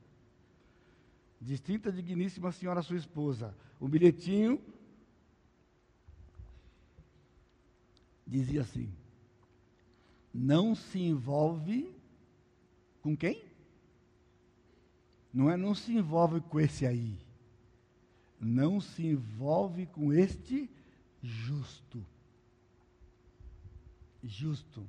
[1.39, 3.53] Distinta, digníssima senhora sua esposa.
[3.77, 4.61] O bilhetinho
[8.25, 8.89] dizia assim:
[10.33, 11.93] não se envolve
[13.01, 13.43] com quem?
[15.33, 17.19] Não é não se envolve com esse aí.
[18.43, 20.69] Não se envolve com este
[21.21, 22.05] justo.
[24.21, 24.85] Justo.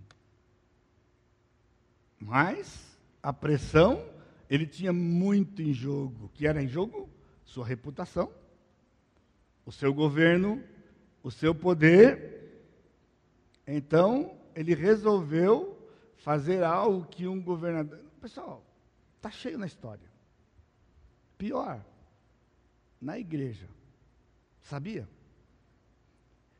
[2.19, 4.05] Mas a pressão,
[4.51, 6.31] ele tinha muito em jogo.
[6.35, 7.09] que era em jogo?
[7.45, 8.33] Sua reputação,
[9.65, 10.63] o seu governo,
[11.23, 12.65] o seu poder.
[13.67, 15.79] Então, ele resolveu
[16.17, 18.01] fazer algo que um governador.
[18.21, 18.65] Pessoal,
[19.17, 20.09] está cheio na história.
[21.37, 21.85] Pior,
[23.01, 23.69] na igreja.
[24.63, 25.09] Sabia?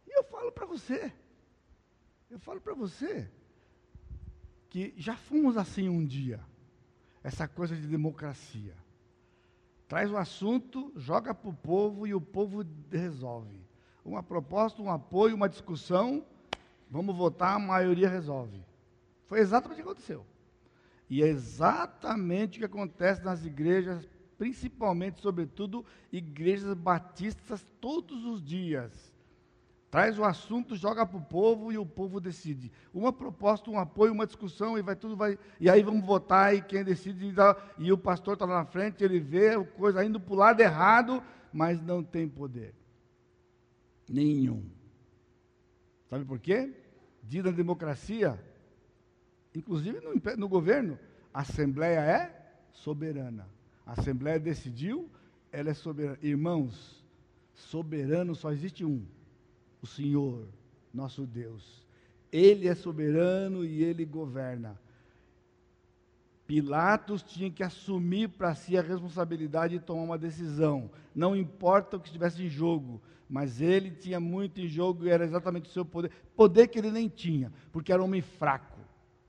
[0.07, 1.13] E eu falo para você,
[2.31, 3.31] eu falo para você,
[4.69, 6.41] que já fomos assim um dia.
[7.23, 8.75] Essa coisa de democracia.
[9.89, 13.65] Traz o assunto, joga para o povo e o povo resolve.
[14.05, 16.27] Uma proposta, um apoio, uma discussão,
[16.91, 18.63] vamos votar, a maioria resolve.
[19.27, 20.27] Foi exatamente o que aconteceu.
[21.09, 29.13] E é exatamente o que acontece nas igrejas, principalmente, sobretudo, igrejas batistas, todos os dias.
[29.91, 32.73] Traz o assunto, joga para o povo e o povo decide.
[32.93, 35.39] Uma proposta, um apoio, uma discussão e vai tudo vai.
[35.61, 37.33] E aí vamos votar e quem decide
[37.79, 40.61] e o pastor está lá na frente, ele vê a coisa indo para o lado
[40.61, 42.75] errado, mas não tem poder
[44.09, 44.65] nenhum.
[46.09, 46.73] Sabe por quê?
[47.23, 48.39] Diz na democracia,
[49.55, 50.99] inclusive no, no governo,
[51.33, 53.49] a Assembleia é soberana.
[53.87, 55.09] A Assembleia decidiu,
[55.53, 56.19] ela é soberana.
[56.23, 57.05] Irmãos,
[57.55, 59.05] soberano só existe um
[59.83, 60.49] o Senhor,
[60.93, 61.85] nosso Deus.
[62.33, 64.81] Ele é soberano e ele governa.
[66.47, 70.91] Pilatos tinha que assumir para si a responsabilidade de tomar uma decisão.
[71.15, 75.25] Não importa o que estivesse em jogo, mas ele tinha muito em jogo e era
[75.25, 76.11] exatamente o seu poder.
[76.35, 78.79] Poder que ele nem tinha, porque era um homem fraco.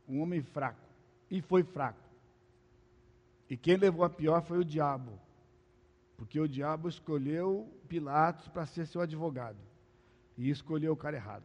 [0.07, 0.87] Um homem fraco.
[1.29, 2.04] E foi fraco.
[3.49, 5.19] E quem levou a pior foi o diabo.
[6.17, 9.59] Porque o diabo escolheu Pilatos para ser seu advogado
[10.37, 11.43] e escolheu o cara errado.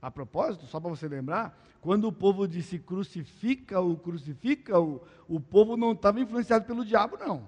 [0.00, 5.92] A propósito, só para você lembrar, quando o povo disse crucifica-o, crucifica-o, o povo não
[5.92, 7.46] estava influenciado pelo diabo, não.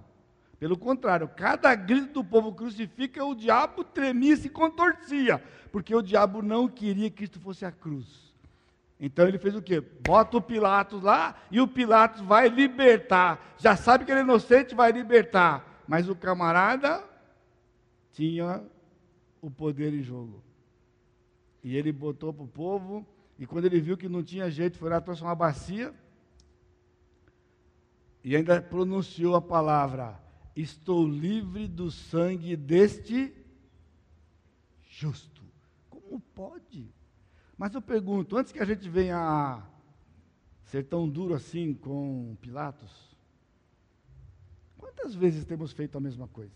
[0.59, 5.39] Pelo contrário, cada grito do povo crucifica, o diabo tremia e se contorcia,
[5.71, 8.28] porque o diabo não queria que Cristo fosse a cruz.
[9.01, 9.81] Então ele fez o quê?
[9.81, 13.55] Bota o Pilatos lá e o Pilatos vai libertar.
[13.59, 15.85] Já sabe que ele é inocente, vai libertar.
[15.87, 17.05] Mas o camarada
[18.13, 18.63] tinha
[19.41, 20.43] o poder em jogo.
[21.63, 23.07] E ele botou para o povo,
[23.39, 25.95] e quando ele viu que não tinha jeito, foi lá, trouxe uma bacia,
[28.25, 30.21] e ainda pronunciou a palavra:
[30.55, 33.33] Estou livre do sangue deste
[34.83, 35.43] justo.
[35.89, 36.93] Como pode?
[37.59, 39.63] Mas eu pergunto, antes que a gente venha a
[40.63, 43.17] ser tão duro assim com Pilatos,
[44.77, 46.55] quantas vezes temos feito a mesma coisa?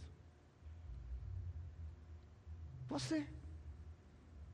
[2.89, 3.27] Você.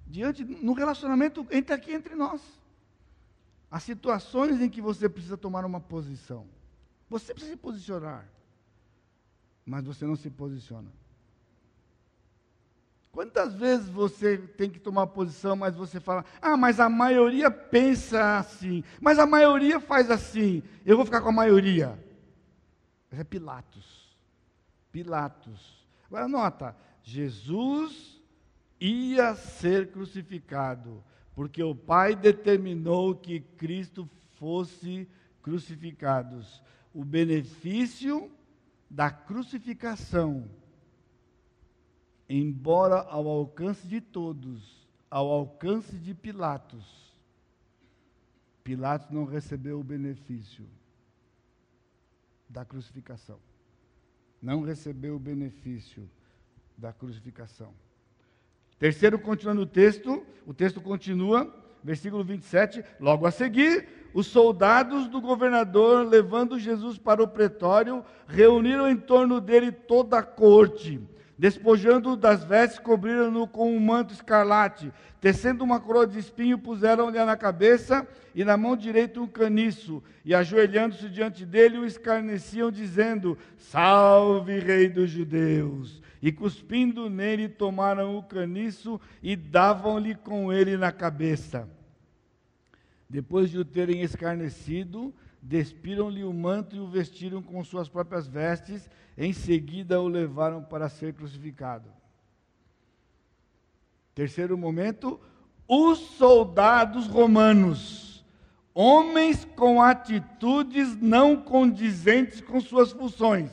[0.06, 2.40] Diante, no relacionamento entre aqui entre nós.
[3.70, 6.46] Há situações em que você precisa tomar uma posição.
[7.10, 8.26] Você precisa se posicionar.
[9.66, 10.90] Mas você não se posiciona.
[13.10, 18.38] Quantas vezes você tem que tomar posição, mas você fala, ah, mas a maioria pensa
[18.38, 21.98] assim, mas a maioria faz assim, eu vou ficar com a maioria.
[23.10, 24.16] É Pilatos.
[24.92, 25.86] Pilatos.
[26.06, 28.20] Agora nota, Jesus
[28.80, 31.02] ia ser crucificado,
[31.34, 35.08] porque o Pai determinou que Cristo fosse
[35.42, 36.40] crucificado.
[36.94, 38.30] O benefício
[38.90, 40.48] da crucificação,
[42.28, 47.08] embora ao alcance de todos, ao alcance de Pilatos,
[48.62, 50.66] Pilatos não recebeu o benefício
[52.48, 53.38] da crucificação.
[54.42, 56.08] Não recebeu o benefício
[56.76, 57.72] da crucificação.
[58.78, 62.84] Terceiro, continuando o texto, o texto continua, versículo 27.
[63.00, 69.40] Logo a seguir, os soldados do governador, levando Jesus para o pretório, reuniram em torno
[69.40, 71.00] dele toda a corte.
[71.38, 74.92] Despojando-o das vestes, cobriram-no com um manto escarlate.
[75.20, 80.02] Tecendo uma coroa de espinho, puseram-lhe na cabeça e na mão direita um caniço.
[80.24, 86.02] E ajoelhando-se diante dele, o escarneciam, dizendo: Salve, Rei dos Judeus!
[86.20, 91.68] e cuspindo nele, tomaram o caniço e davam-lhe com ele na cabeça.
[93.08, 98.88] Depois de o terem escarnecido, despiram-lhe o manto e o vestiram com suas próprias vestes,
[99.16, 101.90] em seguida o levaram para ser crucificado.
[104.14, 105.20] Terceiro momento,
[105.66, 108.24] os soldados romanos,
[108.74, 113.50] homens com atitudes não condizentes com suas funções.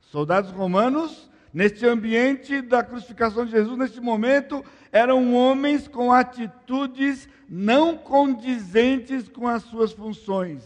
[0.00, 7.96] Soldados romanos Neste ambiente da crucificação de Jesus, neste momento, eram homens com atitudes não
[7.96, 10.62] condizentes com as suas funções.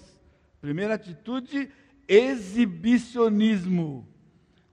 [0.63, 1.69] Primeira atitude,
[2.07, 4.07] exibicionismo.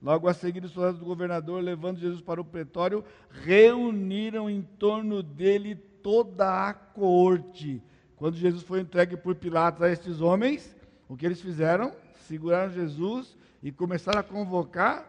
[0.00, 5.20] Logo a seguir, os soldados do governador, levando Jesus para o pretório, reuniram em torno
[5.20, 7.82] dele toda a corte.
[8.14, 10.76] Quando Jesus foi entregue por Pilatos a estes homens,
[11.08, 11.92] o que eles fizeram?
[12.28, 15.04] Seguraram Jesus e começaram a convocar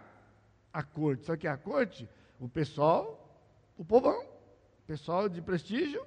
[0.73, 1.25] a corte.
[1.25, 2.09] Sabe o que é a corte?
[2.39, 3.39] O pessoal,
[3.77, 4.25] o povão,
[4.87, 6.03] pessoal de prestígio,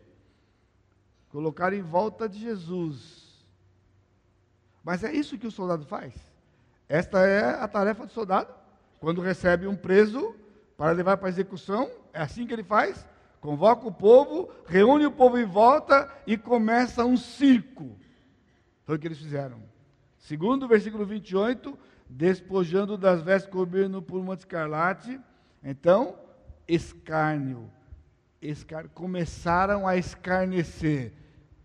[1.29, 3.24] colocaram em volta de Jesus.
[4.85, 6.15] Mas é isso que o soldado faz.
[6.89, 8.55] Esta é a tarefa do soldado.
[9.01, 10.35] Quando recebe um preso
[10.77, 13.07] para levar para a execução, é assim que ele faz:
[13.41, 17.97] convoca o povo, reúne o povo em volta e começa um circo.
[18.85, 19.63] Foi o que eles fizeram.
[20.19, 21.79] Segundo o versículo 28,
[22.09, 25.19] despojando das vestes cobrindo por uma escarlate,
[25.63, 26.19] então,
[26.69, 27.71] escárnio.
[28.41, 28.89] Escar...
[28.91, 31.15] Começaram a escarnecer.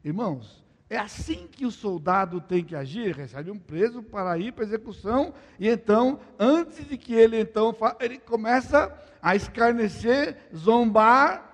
[0.03, 4.63] Irmãos, é assim que o soldado tem que agir, recebe um preso para ir para
[4.63, 11.45] a execução, e então, antes de que ele então ele começa a escarnecer, zombar,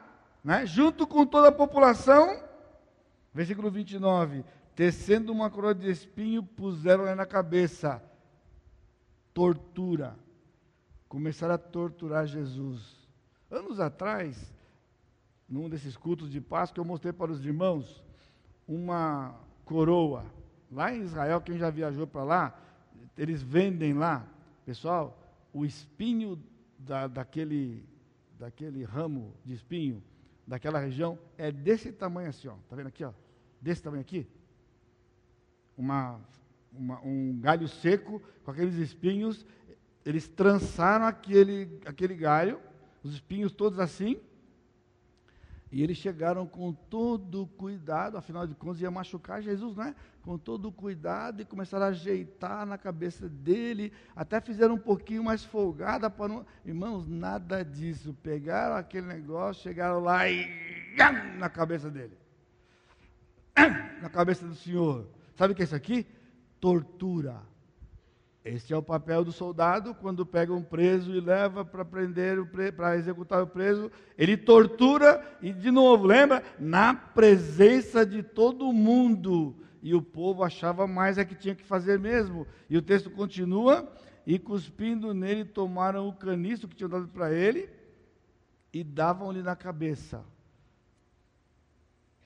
[0.41, 2.43] né, junto com toda a população.
[3.33, 8.01] Versículo 29, tecendo uma coroa de espinho, puseram-lhe na cabeça.
[9.33, 10.15] Tortura.
[11.09, 13.05] Começaram a torturar Jesus.
[13.51, 14.53] Anos atrás,
[15.49, 18.04] num desses cultos de Páscoa, eu mostrei para os irmãos
[18.67, 20.25] uma coroa.
[20.71, 22.59] Lá em Israel, quem já viajou para lá,
[23.17, 24.25] eles vendem lá,
[24.65, 25.17] pessoal,
[25.53, 26.41] o espinho
[26.77, 27.83] da, daquele,
[28.37, 30.03] daquele ramo de espinho,
[30.45, 32.55] daquela região, é desse tamanho assim, ó.
[32.69, 33.13] Tá vendo aqui, ó?
[33.61, 34.27] Desse tamanho aqui.
[35.77, 36.19] Uma,
[36.71, 39.45] uma, um galho seco com aqueles espinhos.
[40.05, 42.59] Eles trançaram aquele, aquele galho,
[43.03, 44.19] os espinhos todos assim,
[45.75, 49.93] e eles chegaram com todo cuidado, afinal de contas ia machucar Jesus, né?
[50.21, 55.43] Com todo cuidado e começaram a ajeitar na cabeça dele, até fizeram um pouquinho mais
[55.43, 56.45] folgada para não.
[56.65, 58.15] Irmãos, nada disso.
[58.23, 60.47] Pegaram aquele negócio, chegaram lá e.
[61.37, 62.17] na cabeça dele.
[64.01, 65.09] Na cabeça do Senhor.
[65.35, 66.07] Sabe o que é isso aqui?
[66.61, 67.41] Tortura.
[68.45, 72.37] Este é o papel do soldado quando pega um preso e leva para prender,
[72.75, 73.91] para executar o preso.
[74.15, 76.43] Ele tortura e, de novo, lembra?
[76.59, 79.55] Na presença de todo mundo.
[79.81, 82.45] E o povo achava mais é que tinha que fazer mesmo.
[82.69, 83.91] E o texto continua:
[84.27, 87.67] e cuspindo nele, tomaram o caniço que tinham dado para ele
[88.71, 90.23] e davam-lhe na cabeça.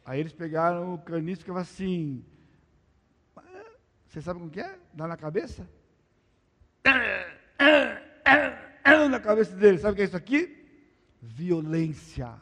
[0.04, 2.26] Aí eles pegaram o caniço que era assim.
[4.06, 4.78] Você sabe como que é?
[4.94, 5.79] Dá na cabeça?
[9.20, 9.78] Na cabeça dele.
[9.78, 10.58] Sabe o que é isso aqui?
[11.22, 12.34] Violência.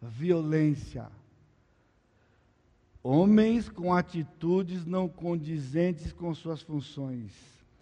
[0.00, 1.06] Violência.
[3.02, 7.32] Homens com atitudes não condizentes com suas funções.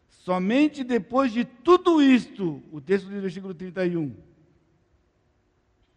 [0.09, 4.15] Somente depois de tudo isto, o texto do versículo 31,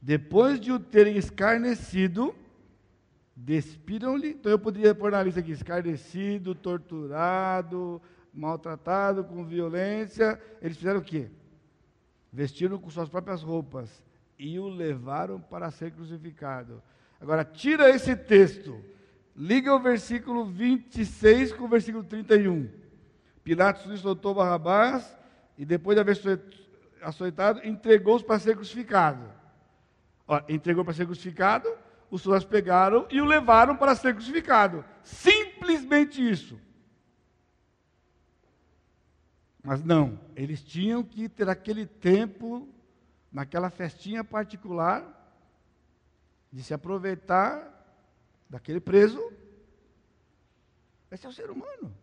[0.02, 2.34] depois de o terem escarnecido,
[3.36, 4.30] despiram-lhe.
[4.30, 8.02] Então eu poderia pôr na lista aqui: escarnecido, torturado,
[8.34, 11.30] maltratado, com violência, eles fizeram o quê?
[12.34, 14.02] Vestiram com suas próprias roupas
[14.40, 16.82] e o levaram para ser crucificado.
[17.22, 18.84] Agora, tira esse texto,
[19.36, 22.68] liga o versículo 26 com o versículo 31.
[23.44, 25.16] Pilatos soltou Barrabás
[25.58, 26.42] e depois de haver
[27.04, 29.30] açoitado, entregou-os para ser crucificado.
[30.28, 31.70] Ó, entregou para ser crucificado,
[32.10, 34.84] os soldados pegaram e o levaram para ser crucificado.
[35.04, 36.60] Simplesmente isso.
[39.64, 42.68] Mas não, eles tinham que ter aquele tempo,
[43.32, 45.22] naquela festinha particular,
[46.52, 47.72] de se aproveitar
[48.50, 49.22] daquele preso.
[51.10, 51.96] Esse é o ser humano.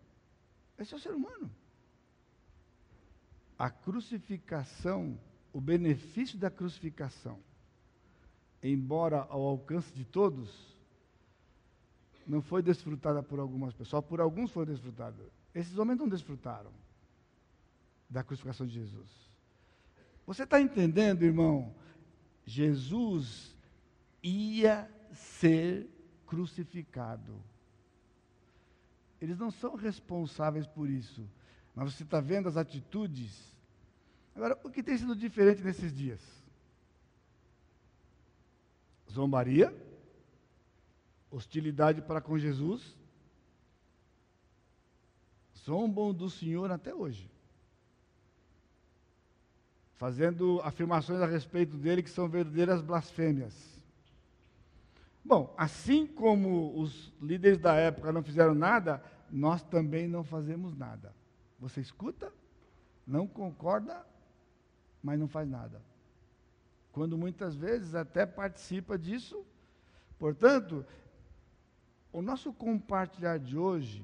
[0.79, 1.51] Esse é o ser humano.
[3.59, 5.21] A crucificação,
[5.53, 7.39] o benefício da crucificação,
[8.63, 10.75] embora ao alcance de todos,
[12.27, 15.23] não foi desfrutada por algumas pessoas, por alguns foi desfrutada.
[15.55, 16.73] Esses homens não desfrutaram
[18.11, 19.09] da crucificação de Jesus.
[20.27, 21.73] Você está entendendo, irmão?
[22.45, 23.57] Jesus
[24.23, 25.89] ia ser
[26.27, 27.41] crucificado.
[29.21, 31.29] Eles não são responsáveis por isso.
[31.75, 33.57] Mas você está vendo as atitudes.
[34.35, 36.21] Agora, o que tem sido diferente nesses dias?
[39.11, 39.75] Zombaria,
[41.31, 42.97] hostilidade para com Jesus,
[45.65, 47.31] zombam do Senhor até hoje.
[50.01, 53.55] Fazendo afirmações a respeito dele que são verdadeiras blasfêmias.
[55.23, 61.15] Bom, assim como os líderes da época não fizeram nada, nós também não fazemos nada.
[61.59, 62.33] Você escuta,
[63.07, 64.03] não concorda,
[65.03, 65.83] mas não faz nada.
[66.93, 69.45] Quando muitas vezes até participa disso.
[70.19, 70.83] Portanto,
[72.11, 74.03] o nosso compartilhar de hoje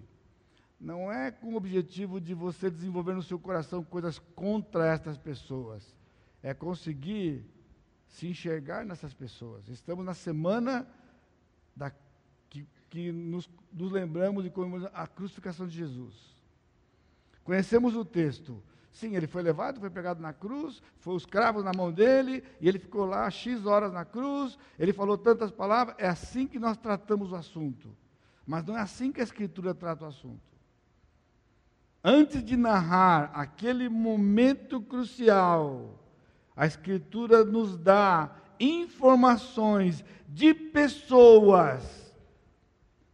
[0.78, 5.96] não é com o objetivo de você desenvolver no seu coração coisas contra estas pessoas.
[6.42, 7.44] É conseguir
[8.06, 9.68] se enxergar nessas pessoas.
[9.68, 10.86] Estamos na semana
[11.74, 11.90] da,
[12.50, 16.14] que, que nos, nos lembramos e comemoramos a crucificação de Jesus.
[17.42, 18.62] Conhecemos o texto.
[18.92, 22.68] Sim, ele foi levado, foi pegado na cruz, foi os cravos na mão dele, e
[22.68, 25.96] ele ficou lá X horas na cruz, ele falou tantas palavras.
[25.98, 27.94] É assim que nós tratamos o assunto.
[28.46, 30.55] Mas não é assim que a Escritura trata o assunto
[32.08, 36.00] antes de narrar aquele momento crucial,
[36.56, 38.30] a Escritura nos dá
[38.60, 41.82] informações de pessoas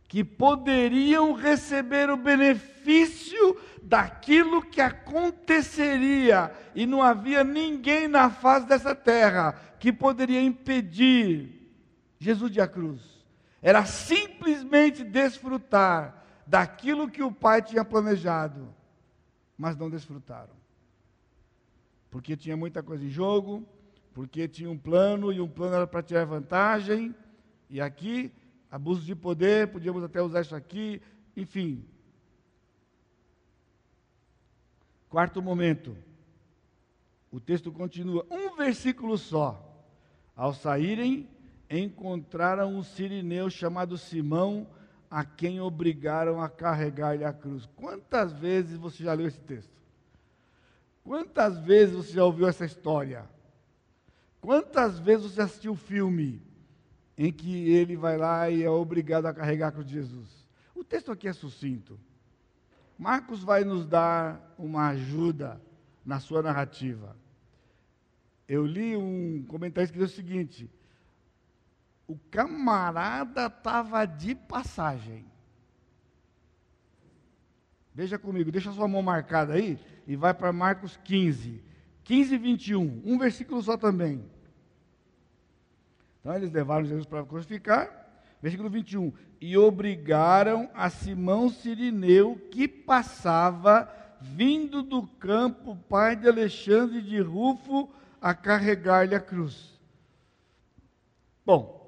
[0.07, 8.95] que poderiam receber o benefício daquilo que aconteceria, e não havia ninguém na face dessa
[8.95, 11.73] terra que poderia impedir
[12.19, 13.01] Jesus de a cruz.
[13.63, 18.82] Era simplesmente desfrutar daquilo que o Pai tinha planejado
[19.57, 20.55] mas não desfrutaram.
[22.11, 23.67] Porque tinha muita coisa em jogo,
[24.13, 27.15] porque tinha um plano e um plano era para tirar vantagem,
[27.71, 28.31] e aqui,
[28.71, 31.01] abuso de poder, podíamos até usar isso aqui,
[31.37, 31.85] enfim.
[35.09, 35.97] Quarto momento,
[37.31, 39.69] o texto continua, um versículo só.
[40.37, 41.29] Ao saírem,
[41.71, 44.67] encontraram um sirineu chamado Simão,
[45.13, 47.69] a quem obrigaram a carregar-lhe a cruz.
[47.77, 49.71] Quantas vezes você já leu esse texto?
[51.05, 53.29] Quantas vezes você já ouviu essa história?
[54.41, 56.41] Quantas vezes você assistiu o filme
[57.19, 60.47] em que ele vai lá e é obrigado a carregar a cruz de Jesus?
[60.75, 62.01] O texto aqui é sucinto.
[62.99, 65.61] Marcos vai nos dar uma ajuda
[66.07, 67.15] na sua narrativa.
[68.49, 70.71] Eu li um comentário que diz o seguinte:
[72.13, 75.25] o camarada estava de passagem.
[77.95, 81.63] Veja comigo, deixa sua mão marcada aí e vai para Marcos 15.
[82.05, 84.23] 15 e 21, um versículo só também.
[86.21, 87.91] Então eles levaram Jesus para crucificar.
[88.43, 89.11] Versículo 21.
[89.41, 93.91] E obrigaram a Simão Sirineu, que passava,
[94.21, 97.89] vindo do campo, pai de Alexandre de Rufo,
[98.21, 99.81] a carregar-lhe a cruz.
[101.47, 101.82] Bom,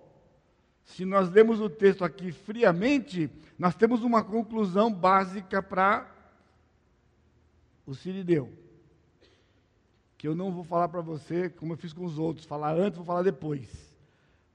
[0.85, 6.11] se nós lemos o texto aqui friamente, nós temos uma conclusão básica para
[7.87, 8.53] o Sirineu.
[10.19, 12.97] Que eu não vou falar para você como eu fiz com os outros, falar antes,
[12.97, 13.69] vou falar depois.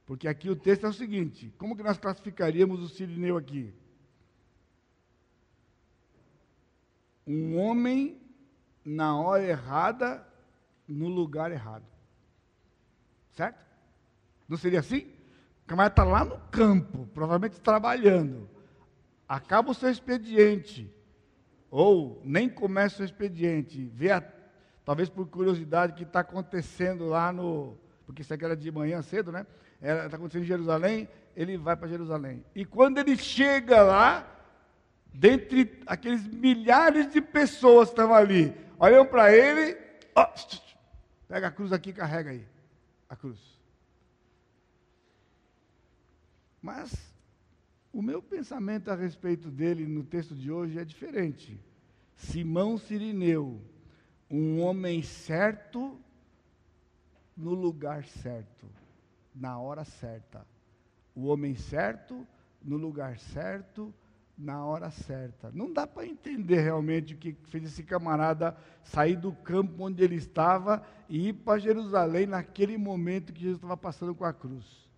[0.06, 3.74] Porque aqui o texto é o seguinte: como que nós classificaríamos o Sirineu aqui?
[7.26, 8.20] Um homem
[8.84, 10.28] na hora errada,
[10.88, 11.86] no lugar errado.
[13.34, 13.64] Certo?
[14.48, 15.19] Não seria assim?
[15.70, 18.50] Camarada está lá no campo, provavelmente trabalhando.
[19.28, 20.92] Acaba o seu expediente.
[21.70, 23.86] Ou nem começa o expediente.
[23.94, 24.24] Vê, a,
[24.84, 27.78] talvez por curiosidade, o que está acontecendo lá no.
[28.08, 29.46] Porque isso aqui era de manhã cedo, né?
[29.80, 31.08] Está acontecendo em Jerusalém.
[31.36, 32.44] Ele vai para Jerusalém.
[32.56, 34.28] E quando ele chega lá,
[35.14, 39.78] dentre aqueles milhares de pessoas que estavam ali, olham para ele.
[40.16, 40.28] Ó,
[41.28, 42.46] pega a cruz aqui e carrega aí.
[43.08, 43.59] A cruz.
[46.62, 47.14] Mas
[47.92, 51.60] o meu pensamento a respeito dele no texto de hoje é diferente.
[52.16, 53.62] Simão Sirineu,
[54.30, 56.00] um homem certo
[57.36, 58.68] no lugar certo,
[59.34, 60.46] na hora certa.
[61.16, 62.28] O homem certo
[62.62, 63.94] no lugar certo,
[64.38, 65.50] na hora certa.
[65.52, 70.16] Não dá para entender realmente o que fez esse camarada sair do campo onde ele
[70.16, 74.89] estava e ir para Jerusalém naquele momento que Jesus estava passando com a cruz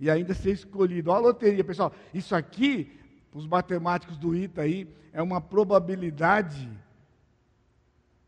[0.00, 1.10] e ainda ser escolhido.
[1.10, 1.92] Olha a loteria, pessoal.
[2.14, 2.98] Isso aqui,
[3.32, 6.68] os matemáticos do ITA aí, é uma probabilidade.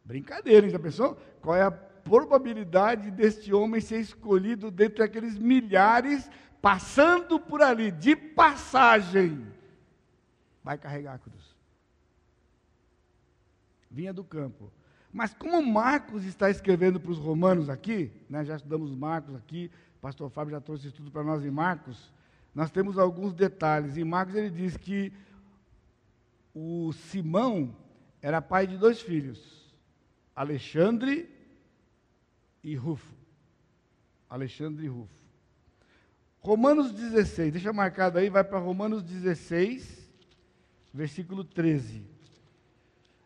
[0.05, 1.17] Brincadeira, hein, já pensou?
[1.41, 8.15] Qual é a probabilidade deste homem ser escolhido dentre aqueles milhares passando por ali, de
[8.15, 9.47] passagem?
[10.63, 11.57] Vai carregar a cruz.
[13.91, 14.71] Vinha do campo.
[15.13, 19.71] Mas como Marcos está escrevendo para os romanos aqui, né, já estudamos Marcos aqui,
[20.03, 22.13] pastor Fábio já trouxe isso tudo para nós em Marcos,
[22.53, 23.97] nós temos alguns detalhes.
[23.97, 25.13] Em Marcos ele diz que
[26.53, 27.75] o Simão
[28.21, 29.73] era pai de dois filhos,
[30.35, 31.31] Alexandre
[32.65, 33.15] e Rufo.
[34.29, 35.23] Alexandre e Rufo.
[36.41, 40.11] Romanos 16, deixa marcado aí, vai para Romanos 16,
[40.93, 42.05] versículo 13.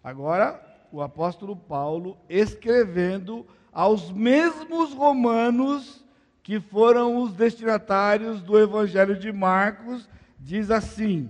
[0.05, 0.63] Agora,
[0.93, 6.05] o apóstolo Paulo escrevendo aos mesmos romanos
[6.47, 11.29] que foram os destinatários do Evangelho de Marcos, diz assim,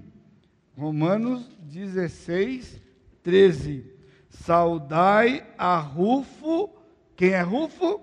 [0.77, 2.83] Romanos 16,
[3.23, 3.95] 13:
[4.29, 6.69] Saudai a Rufo,
[7.17, 7.99] quem é Rufo?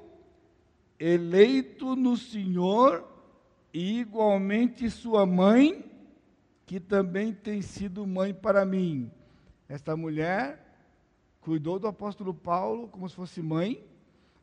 [1.00, 3.08] Eleito no Senhor,
[3.72, 5.86] e igualmente sua mãe,
[6.66, 9.12] que também tem sido mãe para mim.
[9.70, 10.66] Esta mulher
[11.42, 13.86] cuidou do apóstolo Paulo como se fosse mãe.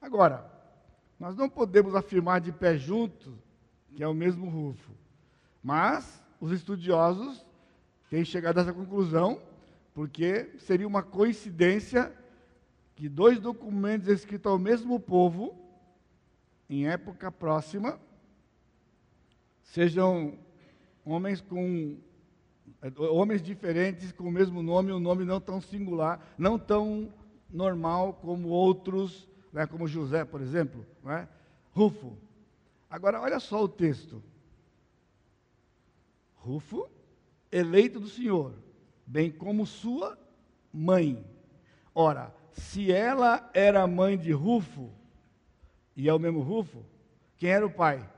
[0.00, 0.59] Agora,
[1.20, 3.38] nós não podemos afirmar de pé junto
[3.94, 4.92] que é o mesmo Rufo,
[5.62, 7.44] mas os estudiosos
[8.08, 9.42] têm chegado a essa conclusão,
[9.92, 12.12] porque seria uma coincidência
[12.96, 15.54] que dois documentos escritos ao mesmo povo,
[16.68, 18.00] em época próxima,
[19.62, 20.38] sejam
[21.04, 21.98] homens com
[22.96, 27.12] homens diferentes com o mesmo nome, um nome não tão singular, não tão
[27.50, 31.28] normal como outros, né, como José, por exemplo, né?
[31.72, 32.16] Rufo.
[32.88, 34.22] Agora, olha só o texto.
[36.34, 36.88] Rufo,
[37.50, 38.54] eleito do Senhor,
[39.06, 40.18] bem como sua
[40.72, 41.24] mãe.
[41.94, 44.90] Ora, se ela era mãe de Rufo,
[45.96, 46.84] e é o mesmo Rufo,
[47.36, 48.08] quem era o pai?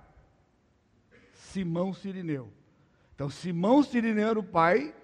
[1.34, 2.48] Simão Sirineu.
[3.14, 4.94] Então, Simão Sirineu era o pai,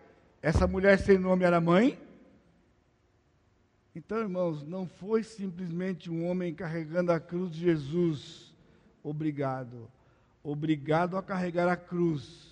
[0.41, 1.99] essa mulher sem nome era mãe.
[3.99, 8.55] Então, irmãos, não foi simplesmente um homem carregando a cruz de Jesus,
[9.03, 9.91] obrigado,
[10.41, 12.49] obrigado a carregar a cruz,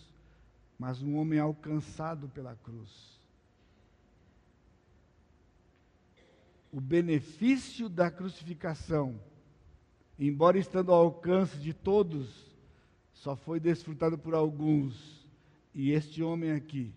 [0.77, 3.17] mas um homem alcançado pela cruz.
[6.73, 9.15] O benefício da crucificação,
[10.19, 12.57] embora estando ao alcance de todos,
[13.13, 15.25] só foi desfrutado por alguns.
[15.73, 16.93] E este homem aqui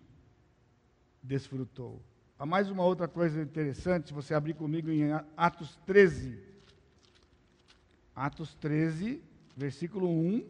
[1.21, 2.01] desfrutou.
[2.39, 6.39] Há mais uma outra coisa interessante, se você abrir comigo em Atos 13.
[8.15, 9.21] Atos 13,
[9.57, 10.45] versículo 1.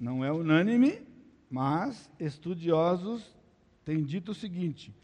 [0.00, 1.06] Não é unânime,
[1.50, 3.36] mas estudiosos
[3.84, 4.96] têm dito o seguinte: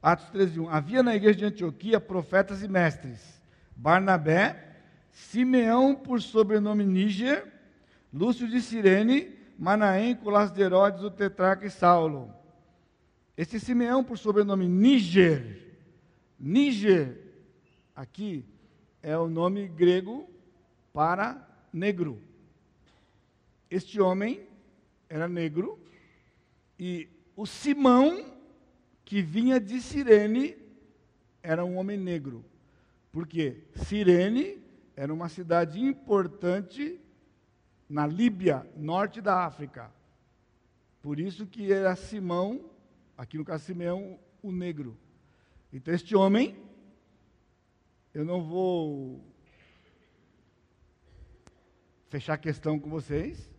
[0.00, 0.68] Atos 13, 1.
[0.68, 3.42] Havia na igreja de Antioquia profetas e mestres:
[3.74, 4.76] Barnabé,
[5.10, 7.52] Simeão, por sobrenome Níger,
[8.14, 12.40] Lúcio de Cirene, Manaém, Colás de Herodes, o tetrarca e Saulo.
[13.34, 15.74] Este Simeão, por sobrenome Níger,
[16.38, 17.18] Níger,
[17.96, 18.44] aqui
[19.02, 20.28] é o nome grego
[20.92, 22.20] para negro.
[23.70, 24.46] Este homem
[25.08, 25.78] era negro
[26.78, 28.34] e o Simão,
[29.02, 30.54] que vinha de Cirene,
[31.42, 32.44] era um homem negro.
[33.10, 34.62] Porque Cirene
[34.94, 37.00] era uma cidade importante
[37.88, 39.90] na Líbia, norte da África.
[41.00, 42.71] Por isso que era Simão,
[43.16, 44.96] aqui no caso Simeão, o negro.
[45.72, 46.56] Então este homem,
[48.12, 49.24] eu não vou
[52.08, 53.50] fechar a questão com vocês,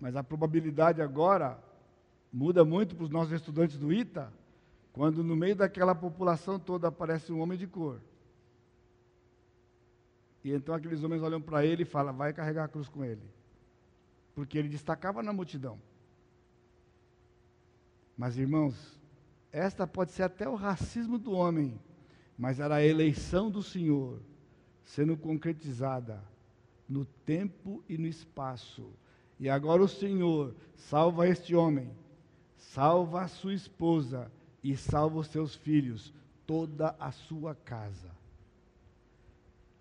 [0.00, 1.62] mas a probabilidade agora
[2.32, 4.32] muda muito para os nossos estudantes do ITA,
[4.92, 8.00] quando no meio daquela população toda aparece um homem de cor.
[10.42, 13.22] E então aqueles homens olham para ele e falam: vai carregar a cruz com ele.
[14.34, 15.80] Porque ele destacava na multidão.
[18.16, 18.98] Mas irmãos,
[19.52, 21.78] esta pode ser até o racismo do homem,
[22.38, 24.20] mas era a eleição do Senhor
[24.84, 26.22] sendo concretizada
[26.88, 28.88] no tempo e no espaço.
[29.38, 31.90] E agora o Senhor salva este homem,
[32.56, 34.30] salva a sua esposa
[34.62, 36.14] e salva os seus filhos,
[36.46, 38.10] toda a sua casa.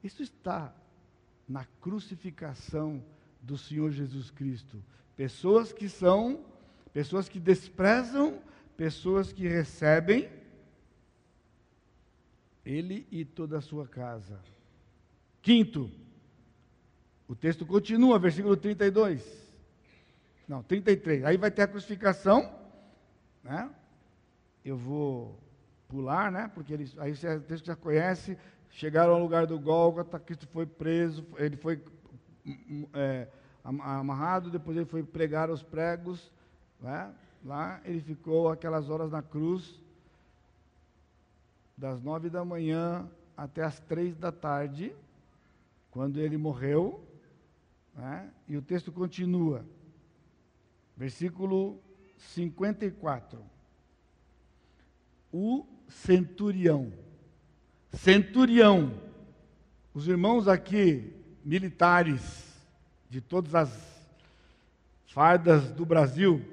[0.03, 0.75] Isso está
[1.47, 3.03] na crucificação
[3.41, 4.83] do Senhor Jesus Cristo.
[5.15, 6.43] Pessoas que são,
[6.95, 8.39] pessoas que desprezam,
[8.77, 10.29] pessoas que recebem
[12.65, 14.39] ele e toda a sua casa.
[15.41, 15.91] Quinto,
[17.27, 19.21] o texto continua, versículo 32.
[20.47, 21.25] Não, 33.
[21.25, 22.49] Aí vai ter a crucificação,
[23.43, 23.69] né?
[24.63, 25.37] Eu vou
[25.89, 26.49] pular, né?
[26.55, 28.37] Porque eles, aí você, o texto já conhece,
[28.69, 31.83] chegaram ao lugar do Gólgota, Cristo foi preso, ele foi
[32.93, 33.27] é,
[33.65, 36.31] amarrado, depois ele foi pregar os pregos,
[36.79, 37.13] né?
[37.43, 39.79] lá ele ficou aquelas horas na cruz,
[41.77, 44.95] das nove da manhã até as três da tarde,
[45.91, 47.05] quando ele morreu,
[47.93, 48.29] né?
[48.47, 49.65] e o texto continua,
[50.95, 51.79] versículo
[52.17, 53.39] 54.
[55.31, 56.91] O centurião,
[57.91, 58.93] centurião.
[59.93, 61.13] Os irmãos aqui,
[61.43, 62.53] militares,
[63.09, 63.95] de todas as
[65.07, 66.43] fardas do Brasil,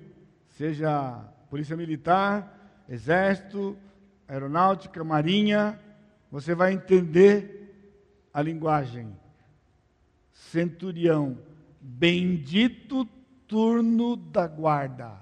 [0.53, 3.77] seja Polícia Militar, Exército,
[4.29, 5.79] Aeronáutica, Marinha,
[6.31, 7.63] você vai entender
[8.33, 9.15] a linguagem.
[10.33, 11.39] Centurião,
[11.81, 13.05] bendito
[13.47, 15.13] turno da guarda.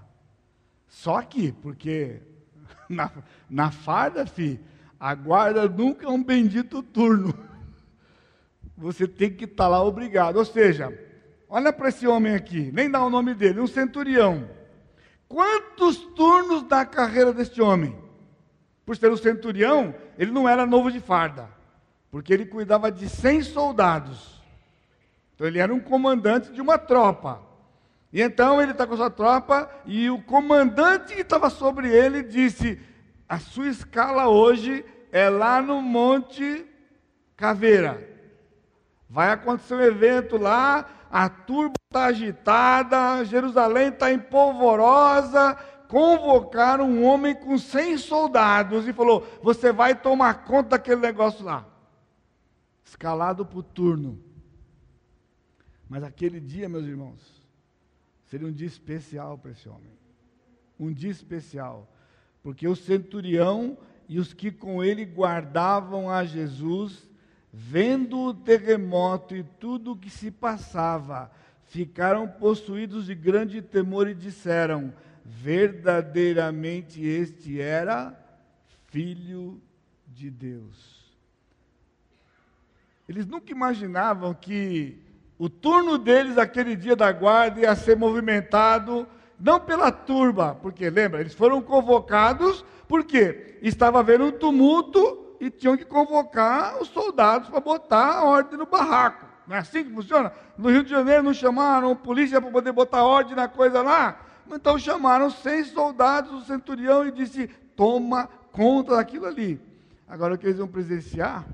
[0.86, 2.20] Só aqui, porque
[2.88, 3.10] na,
[3.48, 4.60] na farda, fi,
[4.98, 7.34] a guarda nunca é um bendito turno.
[8.76, 10.36] Você tem que estar tá lá obrigado.
[10.36, 10.96] Ou seja,
[11.48, 14.59] olha para esse homem aqui, nem dá o nome dele, um centurião.
[15.30, 17.96] Quantos turnos da carreira deste homem?
[18.84, 21.48] Por ser um centurião, ele não era novo de farda,
[22.10, 24.42] porque ele cuidava de 100 soldados.
[25.32, 27.40] Então ele era um comandante de uma tropa.
[28.12, 32.24] E então ele está com a sua tropa e o comandante que estava sobre ele
[32.24, 32.80] disse:
[33.28, 36.66] A sua escala hoje é lá no Monte
[37.36, 38.09] Caveira.
[39.10, 45.54] Vai acontecer um evento lá, a turba está agitada, Jerusalém está empolvorosa.
[45.88, 51.66] Convocaram um homem com 100 soldados e falou: Você vai tomar conta daquele negócio lá.
[52.84, 54.18] Escalado por turno.
[55.88, 57.40] Mas aquele dia, meus irmãos,
[58.30, 59.90] Seria um dia especial para esse homem.
[60.78, 61.92] Um dia especial.
[62.44, 63.76] Porque o centurião
[64.08, 67.09] e os que com ele guardavam a Jesus,
[67.52, 71.30] vendo o terremoto e tudo o que se passava,
[71.66, 74.92] ficaram possuídos de grande temor e disseram:
[75.24, 78.16] verdadeiramente este era
[78.88, 79.60] filho
[80.06, 81.00] de Deus.
[83.08, 84.98] Eles nunca imaginavam que
[85.38, 89.06] o turno deles aquele dia da guarda ia ser movimentado
[89.38, 95.76] não pela turba, porque lembra, eles foram convocados porque estava havendo um tumulto e tinham
[95.76, 99.26] que convocar os soldados para botar a ordem no barraco.
[99.46, 100.32] Não é assim que funciona?
[100.56, 104.20] No Rio de Janeiro não chamaram polícia para poder botar ordem na coisa lá?
[104.52, 109.60] Então chamaram seis soldados, o centurião, e disse: toma conta daquilo ali.
[110.06, 111.46] Agora o que eles vão presenciar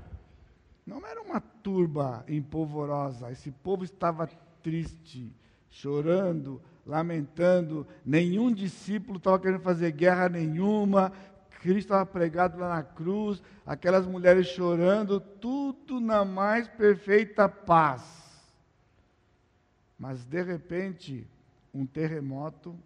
[0.85, 4.29] não era uma turba empolvorosa, esse povo estava
[4.63, 5.31] triste,
[5.69, 7.85] chorando, lamentando.
[8.05, 11.11] Nenhum discípulo estava querendo fazer guerra nenhuma.
[11.59, 18.03] Cristo estava pregado lá na cruz, aquelas mulheres chorando, tudo na mais perfeita paz.
[19.97, 21.27] Mas de repente,
[21.73, 22.77] um terremoto,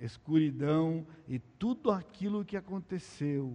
[0.00, 3.54] escuridão e tudo aquilo que aconteceu.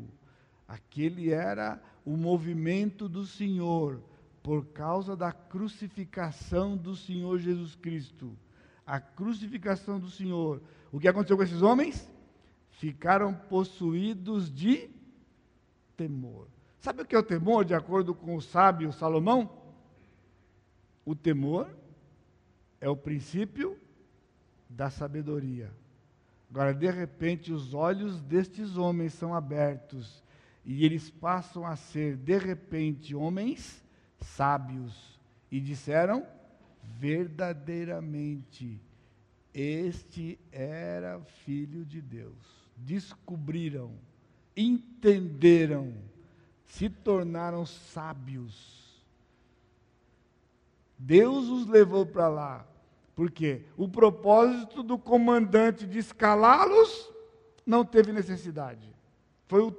[0.68, 4.00] Aquele era o movimento do Senhor
[4.44, 8.38] por causa da crucificação do Senhor Jesus Cristo.
[8.86, 10.62] A crucificação do Senhor.
[10.92, 12.10] O que aconteceu com esses homens?
[12.80, 14.90] Ficaram possuídos de
[15.98, 16.48] temor.
[16.80, 19.52] Sabe o que é o temor, de acordo com o sábio Salomão?
[21.04, 21.70] O temor
[22.80, 23.78] é o princípio
[24.70, 25.70] da sabedoria.
[26.50, 30.24] Agora, de repente, os olhos destes homens são abertos
[30.64, 33.84] e eles passam a ser, de repente, homens
[34.22, 35.20] sábios.
[35.52, 36.26] E disseram:
[36.98, 38.82] verdadeiramente,
[39.54, 42.59] este era filho de Deus.
[42.80, 43.94] Descobriram,
[44.56, 45.94] entenderam,
[46.66, 49.04] se tornaram sábios.
[50.98, 52.66] Deus os levou para lá.
[53.16, 57.12] Porque o propósito do comandante de escalá-los
[57.66, 58.90] não teve necessidade.
[59.48, 59.72] Foi o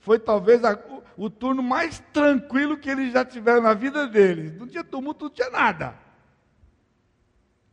[0.00, 4.56] foi talvez a, o, o, turno mais tranquilo que eles já tiveram na vida deles.
[4.56, 5.98] Não tinha tumulto, não tinha nada.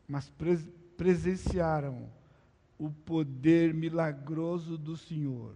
[0.08, 0.68] Mas pres,
[0.98, 2.10] presenciaram
[2.86, 5.54] o poder milagroso do Senhor.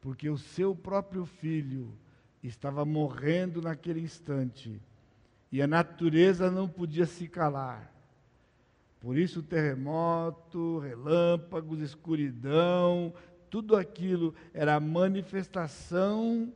[0.00, 1.96] Porque o seu próprio filho
[2.42, 4.80] estava morrendo naquele instante.
[5.50, 7.92] E a natureza não podia se calar.
[9.00, 13.12] Por isso, terremoto, relâmpagos, escuridão,
[13.50, 16.52] tudo aquilo era a manifestação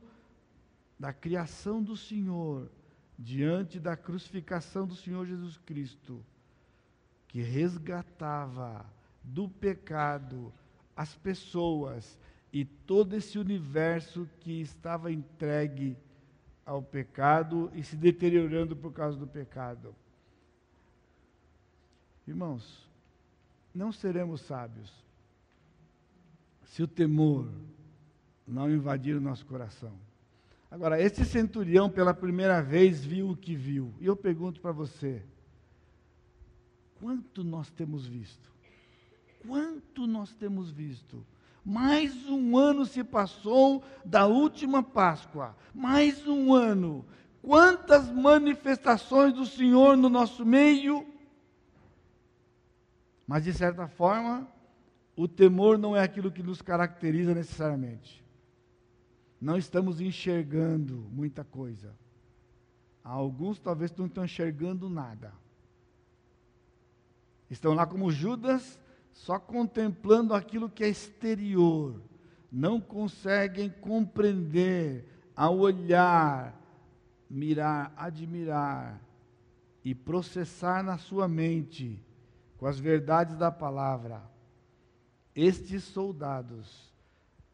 [0.99, 2.69] da criação do Senhor
[3.17, 6.25] diante da crucificação do Senhor Jesus Cristo,
[7.27, 8.85] que resgatava
[9.33, 10.51] do pecado
[10.95, 12.19] as pessoas
[12.51, 15.95] e todo esse universo que estava entregue
[16.65, 19.95] ao pecado e se deteriorando por causa do pecado.
[22.27, 22.87] Irmãos,
[23.73, 24.91] não seremos sábios
[26.65, 27.49] se o temor
[28.47, 29.93] não invadir o nosso coração.
[30.69, 33.93] Agora, esse centurião pela primeira vez viu o que viu.
[33.99, 35.23] E eu pergunto para você:
[36.99, 38.49] quanto nós temos visto?
[39.45, 41.25] Quanto nós temos visto?
[41.63, 45.55] Mais um ano se passou da última Páscoa.
[45.73, 47.05] Mais um ano.
[47.41, 51.05] Quantas manifestações do Senhor no nosso meio.
[53.25, 54.47] Mas, de certa forma,
[55.15, 58.23] o temor não é aquilo que nos caracteriza necessariamente.
[59.39, 61.95] Não estamos enxergando muita coisa.
[63.03, 65.33] Alguns talvez não estão enxergando nada.
[67.49, 68.79] Estão lá como Judas,
[69.19, 72.01] só contemplando aquilo que é exterior.
[72.49, 75.05] Não conseguem compreender,
[75.35, 76.57] a olhar,
[77.29, 78.99] mirar, admirar
[79.83, 82.01] e processar na sua mente
[82.57, 84.23] com as verdades da palavra.
[85.35, 86.89] Estes soldados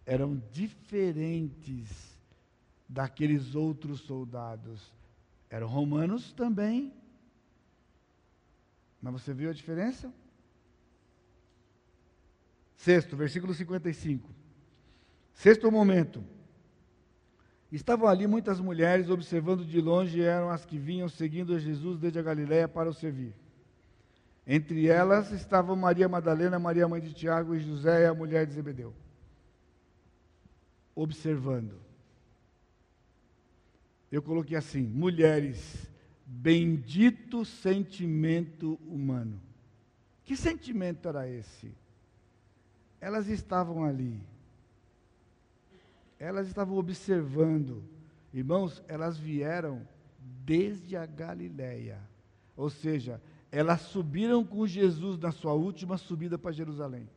[0.05, 2.15] eram diferentes
[2.87, 4.93] daqueles outros soldados.
[5.49, 6.93] Eram romanos também.
[9.01, 10.13] Mas você viu a diferença?
[12.75, 14.29] Sexto, versículo 55.
[15.33, 16.23] Sexto momento.
[17.71, 22.23] Estavam ali muitas mulheres observando de longe, eram as que vinham seguindo Jesus desde a
[22.23, 23.33] Galiléia para o servir.
[24.47, 28.53] Entre elas estavam Maria Madalena, Maria mãe de Tiago e José e a mulher de
[28.53, 28.93] Zebedeu.
[30.93, 31.81] Observando.
[34.11, 35.89] Eu coloquei assim: mulheres,
[36.25, 39.41] bendito sentimento humano.
[40.23, 41.73] Que sentimento era esse?
[43.05, 44.19] Elas estavam ali
[46.19, 47.83] elas estavam observando.
[48.33, 49.87] Irmãos, elas vieram
[50.43, 52.01] desde a Galiléia.
[52.55, 57.09] Ou seja, elas subiram com Jesus na sua última subida para Jerusalém.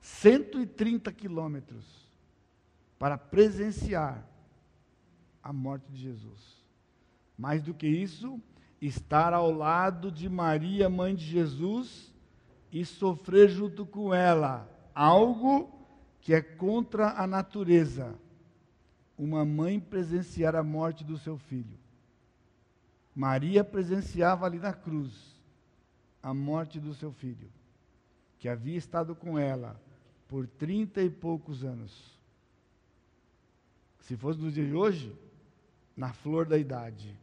[0.00, 2.08] 130 quilômetros
[2.98, 4.26] para presenciar
[5.42, 6.60] a morte de Jesus.
[7.36, 8.40] Mais do que isso,
[8.80, 12.09] estar ao lado de Maria, mãe de Jesus,
[12.72, 15.70] e sofrer junto com ela algo
[16.20, 18.18] que é contra a natureza
[19.18, 21.78] uma mãe presenciar a morte do seu filho.
[23.14, 25.38] Maria presenciava ali na cruz
[26.22, 27.50] a morte do seu filho,
[28.38, 29.80] que havia estado com ela
[30.26, 32.18] por trinta e poucos anos.
[34.00, 35.14] Se fosse nos dias de hoje,
[35.96, 37.14] na flor da idade.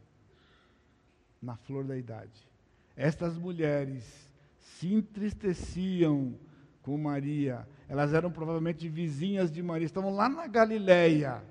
[1.42, 2.46] Na flor da idade.
[2.96, 4.27] Estas mulheres
[4.76, 6.34] se entristeciam
[6.82, 11.42] com Maria elas eram provavelmente vizinhas de Maria, estavam lá na Galileia.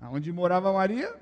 [0.00, 1.12] Onde morava Maria?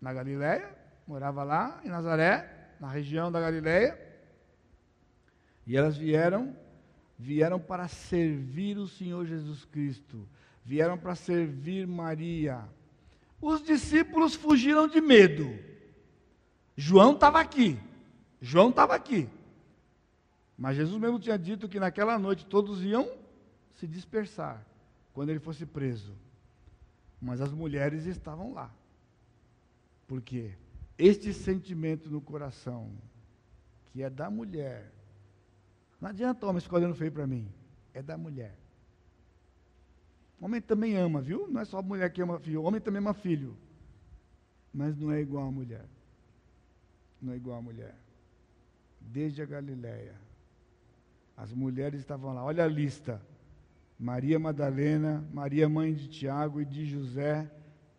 [0.00, 0.68] Na Galileia,
[1.06, 3.98] morava lá em Nazaré, na região da Galileia.
[5.66, 6.54] E elas vieram,
[7.18, 10.28] vieram para servir o Senhor Jesus Cristo,
[10.62, 12.62] vieram para servir Maria.
[13.40, 15.58] Os discípulos fugiram de medo.
[16.76, 17.78] João estava aqui.
[18.40, 19.28] João estava aqui.
[20.62, 23.10] Mas Jesus mesmo tinha dito que naquela noite todos iam
[23.74, 24.64] se dispersar
[25.12, 26.14] quando ele fosse preso.
[27.20, 28.72] Mas as mulheres estavam lá.
[30.06, 30.54] Porque
[30.96, 32.92] este sentimento no coração,
[33.90, 34.92] que é da mulher,
[36.00, 37.52] não adianta o homem ficar feio para mim,
[37.92, 38.56] é da mulher.
[40.40, 41.48] O homem também ama, viu?
[41.48, 43.56] Não é só a mulher que ama filho, o homem também ama filho.
[44.72, 45.88] Mas não é igual a mulher.
[47.20, 47.96] Não é igual a mulher.
[49.00, 50.14] Desde a Galileia,
[51.42, 52.44] as mulheres estavam lá.
[52.44, 53.20] Olha a lista.
[53.98, 57.50] Maria Madalena, Maria mãe de Tiago e de José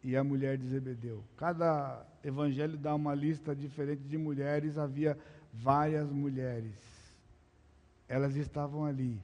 [0.01, 1.21] e a mulher de Zebedeu.
[1.35, 5.19] Cada evangelho dá uma lista diferente de mulheres, havia
[5.53, 6.73] várias mulheres.
[8.07, 9.21] Elas estavam ali.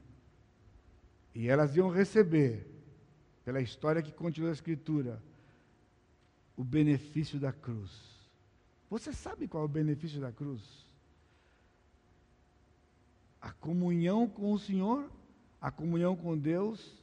[1.33, 2.67] E elas iam receber,
[3.45, 5.23] pela história que continua a Escritura,
[6.57, 7.89] o benefício da cruz.
[8.89, 10.88] Você sabe qual é o benefício da cruz?
[13.41, 15.09] A comunhão com o Senhor
[15.61, 16.97] a comunhão com Deus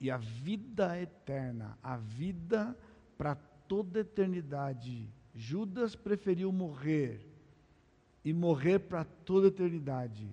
[0.00, 2.76] e a vida eterna, a vida
[3.16, 3.36] para
[3.68, 5.08] toda eternidade.
[5.34, 7.24] Judas preferiu morrer
[8.24, 10.28] e morrer para toda eternidade,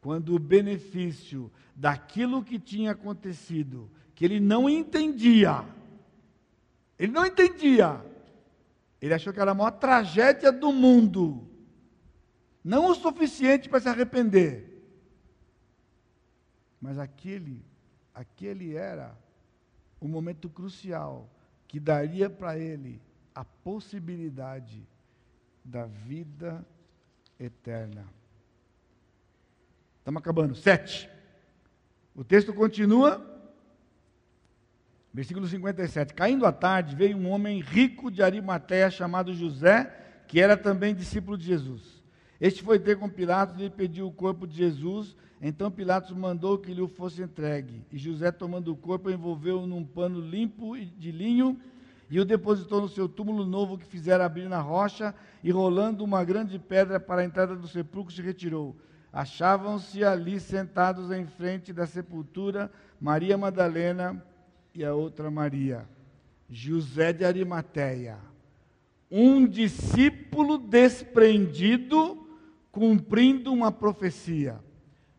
[0.00, 5.64] quando o benefício daquilo que tinha acontecido, que ele não entendia,
[6.98, 8.04] ele não entendia,
[9.00, 11.46] ele achou que era a maior tragédia do mundo,
[12.66, 14.82] não o suficiente para se arrepender.
[16.80, 17.64] Mas aquele,
[18.12, 19.16] aquele era
[20.00, 21.30] o momento crucial
[21.68, 23.00] que daria para ele
[23.32, 24.84] a possibilidade
[25.64, 26.66] da vida
[27.38, 28.04] eterna.
[30.00, 30.56] Estamos acabando.
[30.56, 31.08] Sete.
[32.16, 33.24] O texto continua.
[35.14, 36.14] Versículo 57.
[36.14, 39.84] Caindo à tarde, veio um homem rico de Arimateia chamado José,
[40.26, 41.95] que era também discípulo de Jesus.
[42.40, 45.16] Este foi ter com Pilatos e lhe pediu o corpo de Jesus.
[45.40, 47.82] Então Pilatos mandou que lhe fosse entregue.
[47.92, 51.58] E José, tomando o corpo, envolveu-o num pano limpo de linho
[52.10, 56.24] e o depositou no seu túmulo novo que fizera abrir na rocha, e rolando uma
[56.24, 58.76] grande pedra para a entrada do sepulcro, se retirou.
[59.12, 62.70] Achavam-se ali sentados em frente da sepultura
[63.00, 64.22] Maria Madalena
[64.74, 65.88] e a outra Maria,
[66.48, 68.18] José de Arimateia,
[69.10, 72.25] um discípulo desprendido
[72.76, 74.60] cumprindo uma profecia.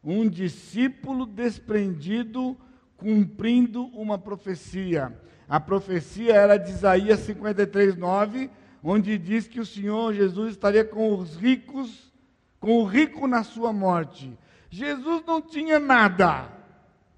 [0.04, 2.56] Um discípulo desprendido
[2.96, 5.20] cumprindo uma profecia.
[5.50, 8.52] A profecia era de Isaías 53, 9,
[8.84, 12.14] onde diz que o Senhor Jesus estaria com os ricos,
[12.60, 14.38] com o rico na sua morte.
[14.70, 16.52] Jesus não tinha nada,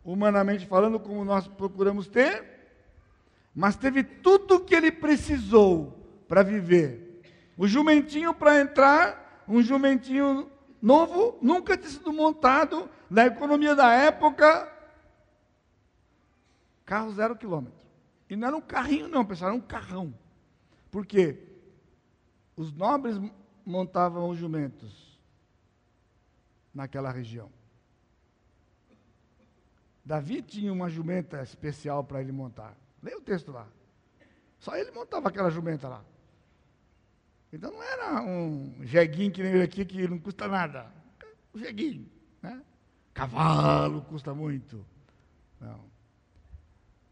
[0.05, 2.45] humanamente falando, como nós procuramos ter,
[3.53, 7.21] mas teve tudo o que ele precisou para viver.
[7.57, 14.71] O jumentinho para entrar, um jumentinho novo, nunca tinha sido montado na economia da época,
[16.85, 17.77] carro zero quilômetro.
[18.29, 20.13] E não era um carrinho, não, pessoal, era um carrão.
[20.91, 21.47] Por quê?
[22.55, 23.19] Os nobres
[23.65, 25.19] montavam os jumentos
[26.73, 27.51] naquela região.
[30.05, 32.75] Davi tinha uma jumenta especial para ele montar.
[33.01, 33.67] Leia o texto lá.
[34.59, 36.03] Só ele montava aquela jumenta lá.
[37.51, 40.85] Então não era um jeguinho que nem aqui, que não custa nada.
[41.53, 42.07] Um jeguinho.
[42.41, 42.61] Né?
[43.13, 44.85] Cavalo custa muito.
[45.59, 45.89] Não.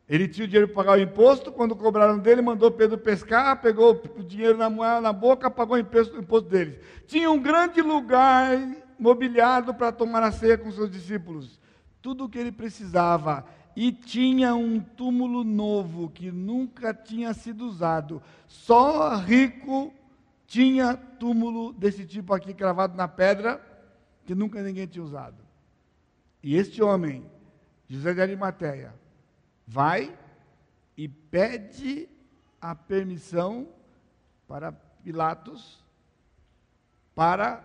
[0.07, 4.01] Ele tinha o dinheiro para pagar o imposto, quando cobraram dele, mandou Pedro pescar, pegou
[4.17, 4.69] o dinheiro na,
[5.01, 6.79] na boca, pagou o imposto, o imposto deles.
[7.07, 8.57] Tinha um grande lugar
[8.97, 11.59] mobiliado para tomar a ceia com seus discípulos.
[12.01, 13.45] Tudo o que ele precisava.
[13.75, 18.23] E tinha um túmulo novo que nunca tinha sido usado.
[18.47, 19.93] Só rico
[20.47, 23.61] tinha túmulo desse tipo aqui cravado na pedra,
[24.25, 25.43] que nunca ninguém tinha usado.
[26.41, 27.29] E este homem,
[27.87, 28.95] José de Arimateia,
[29.67, 30.17] vai
[30.95, 32.09] e pede
[32.61, 33.67] a permissão
[34.47, 35.85] para Pilatos
[37.13, 37.63] para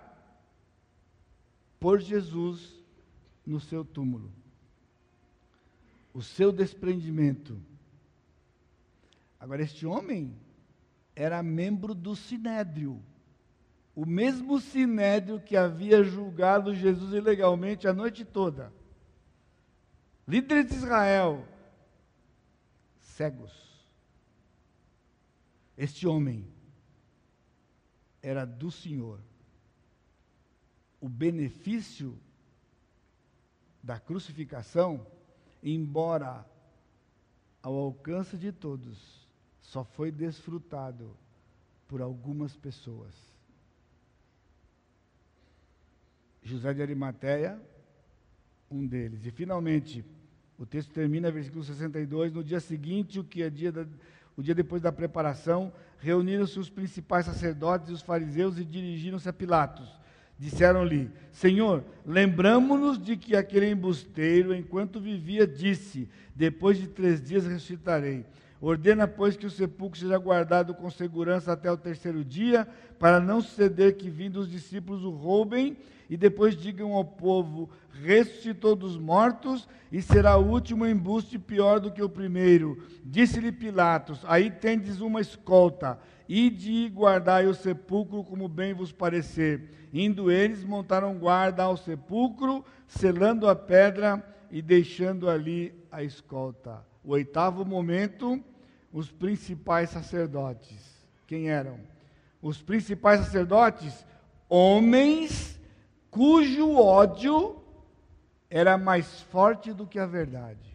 [1.79, 2.81] pôr Jesus
[3.45, 4.31] no seu túmulo.
[6.13, 7.59] O seu desprendimento.
[9.41, 10.37] Agora, este homem
[11.15, 13.03] era membro do sinédrio.
[13.95, 18.73] O mesmo sinédrio que havia julgado Jesus ilegalmente a noite toda.
[20.27, 21.47] Líderes de Israel,
[23.01, 23.53] cegos.
[25.77, 26.47] Este homem
[28.23, 29.21] era do Senhor.
[31.01, 32.19] O benefício
[33.83, 35.05] da crucificação,
[35.63, 36.47] embora
[37.61, 39.22] ao alcance de todos,
[39.63, 41.17] só foi desfrutado
[41.89, 43.15] por algumas pessoas.
[46.43, 47.61] José de Arimateia,
[48.71, 49.25] um deles.
[49.25, 50.05] E finalmente,
[50.59, 53.87] o texto termina, versículo 62, no dia seguinte, o que é dia da,
[54.37, 59.33] o dia depois da preparação, reuniram-se os principais sacerdotes e os fariseus e dirigiram-se a
[59.33, 59.89] Pilatos.
[60.39, 68.25] Disseram-lhe: Senhor, lembramos-nos de que aquele embusteiro, enquanto vivia, disse: Depois de três dias ressuscitarei.
[68.63, 72.65] Ordena, pois, que o sepulcro seja guardado com segurança até o terceiro dia,
[72.97, 75.77] para não suceder que, vindo os discípulos, o roubem
[76.09, 81.91] e depois digam ao povo: ressuscitou dos mortos e será o último embuste pior do
[81.91, 82.81] que o primeiro.
[83.05, 85.99] Disse-lhe Pilatos: Aí tendes uma escolta,
[86.29, 89.89] ide e guardai o sepulcro como bem vos parecer.
[89.93, 96.87] Indo eles, montaram guarda ao sepulcro, selando a pedra e deixando ali a escolta.
[97.03, 98.41] O oitavo momento
[98.93, 101.07] os principais sacerdotes.
[101.27, 101.81] Quem eram?
[102.41, 104.05] Os principais sacerdotes,
[104.49, 105.59] homens
[106.11, 107.63] cujo ódio
[108.51, 110.71] era mais forte do que a verdade.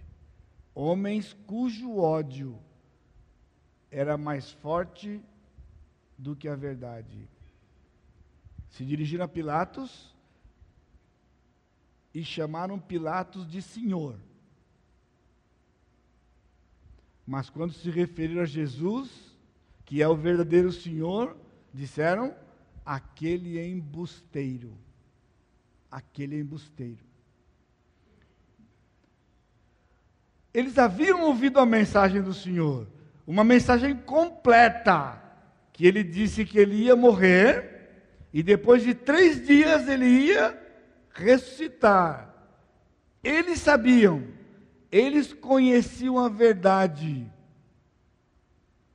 [0.74, 2.58] Homens cujo ódio
[3.92, 5.22] era mais forte
[6.18, 7.30] do que a verdade.
[8.70, 10.16] Se dirigiram a Pilatos
[12.14, 14.18] e chamaram Pilatos de Senhor.
[17.28, 19.10] Mas quando se referiram a Jesus,
[19.84, 21.36] que é o verdadeiro Senhor,
[21.74, 22.34] disseram:
[22.86, 24.74] aquele embusteiro.
[25.92, 27.06] Aquele embusteiro.
[30.54, 32.88] Eles haviam ouvido a mensagem do Senhor,
[33.28, 35.22] uma mensagem completa,
[35.74, 37.90] que ele disse que ele ia morrer,
[38.34, 40.58] e depois de três dias ele ia
[41.12, 42.34] ressuscitar.
[43.22, 44.37] Eles sabiam
[44.98, 47.32] eles conheciam a verdade,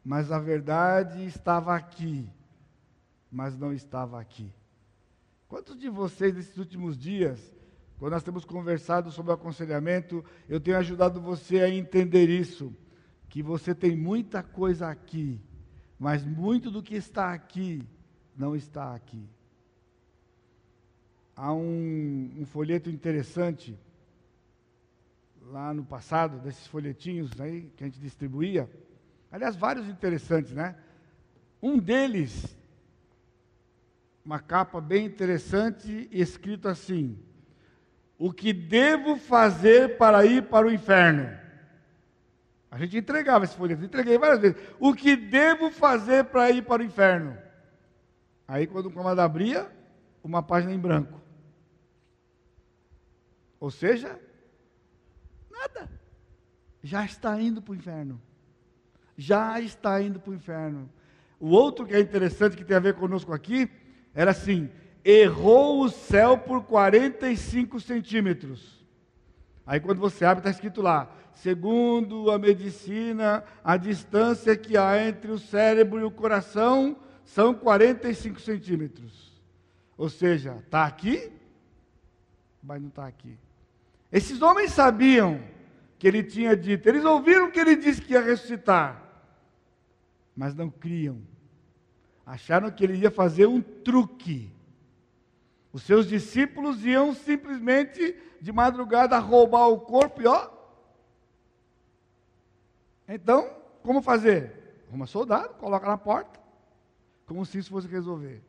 [0.05, 2.28] mas a verdade estava aqui,
[3.30, 4.53] mas não estava aqui.
[5.48, 7.55] Quantos de vocês, nesses últimos dias,
[7.98, 12.74] quando nós temos conversado sobre o aconselhamento, eu tenho ajudado você a entender isso,
[13.28, 15.40] que você tem muita coisa aqui,
[15.98, 17.86] mas muito do que está aqui
[18.36, 19.24] não está aqui.
[21.36, 23.78] Há um, um folheto interessante
[25.53, 28.68] lá no passado, desses folhetinhos aí que a gente distribuía.
[29.30, 30.74] Aliás, vários interessantes, né?
[31.62, 32.57] Um deles
[34.24, 37.18] uma capa bem interessante, escrito assim:
[38.16, 41.28] O que devo fazer para ir para o inferno?
[42.70, 44.57] A gente entregava esse folheto, entreguei várias vezes.
[44.80, 47.36] O que devo fazer para ir para o inferno?
[48.48, 49.70] Aí, quando o comando abria,
[50.24, 51.20] uma página em branco.
[53.61, 54.18] Ou seja,
[55.53, 55.90] nada.
[56.82, 58.20] Já está indo para o inferno.
[59.16, 60.90] Já está indo para o inferno.
[61.38, 63.70] O outro que é interessante, que tem a ver conosco aqui,
[64.14, 64.70] era assim:
[65.05, 68.82] errou o céu por 45 centímetros.
[69.66, 75.30] Aí quando você abre, está escrito lá: segundo a medicina, a distância que há entre
[75.30, 79.40] o cérebro e o coração são 45 centímetros.
[79.96, 81.30] Ou seja, está aqui,
[82.62, 83.38] mas não está aqui.
[84.12, 85.42] Esses homens sabiam
[85.98, 89.02] que ele tinha dito, eles ouviram que ele disse que ia ressuscitar,
[90.36, 91.22] mas não criam.
[92.26, 94.52] Acharam que ele ia fazer um truque.
[95.72, 100.50] Os seus discípulos iam simplesmente de madrugada roubar o corpo e ó.
[103.08, 103.48] Então,
[103.82, 104.84] como fazer?
[104.88, 106.38] Arruma soldado, coloca na porta,
[107.26, 108.42] como se isso fosse resolver.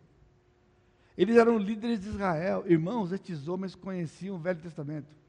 [1.18, 2.64] Eles eram líderes de Israel.
[2.68, 5.22] Irmãos, estes homens conheciam o Velho Testamento.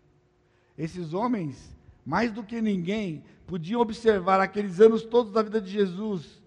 [0.76, 6.42] Esses homens, mais do que ninguém, podiam observar aqueles anos todos da vida de Jesus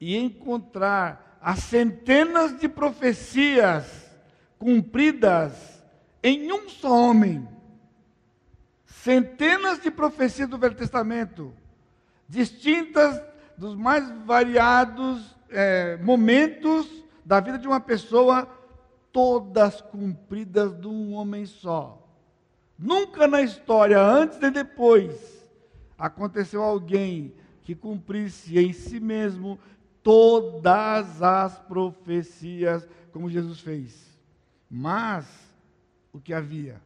[0.00, 4.10] e encontrar as centenas de profecias
[4.58, 5.82] cumpridas
[6.22, 7.48] em um só homem.
[8.86, 11.54] Centenas de profecias do Velho Testamento,
[12.28, 13.22] distintas
[13.56, 16.86] dos mais variados é, momentos
[17.24, 18.48] da vida de uma pessoa,
[19.12, 22.09] todas cumpridas de um homem só.
[22.80, 25.46] Nunca na história, antes e depois,
[25.98, 29.58] aconteceu alguém que cumprisse em si mesmo
[30.02, 34.18] todas as profecias, como Jesus fez.
[34.70, 35.28] Mas
[36.10, 36.80] o que havia?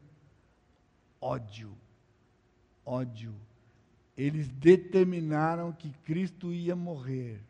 [1.20, 1.70] Ódio.
[2.84, 3.32] Ódio.
[4.16, 7.40] Eles determinaram que Cristo ia morrer.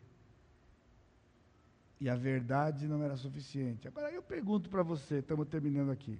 [1.99, 3.87] E a verdade não era suficiente.
[3.87, 6.19] Agora eu pergunto para você, estamos terminando aqui.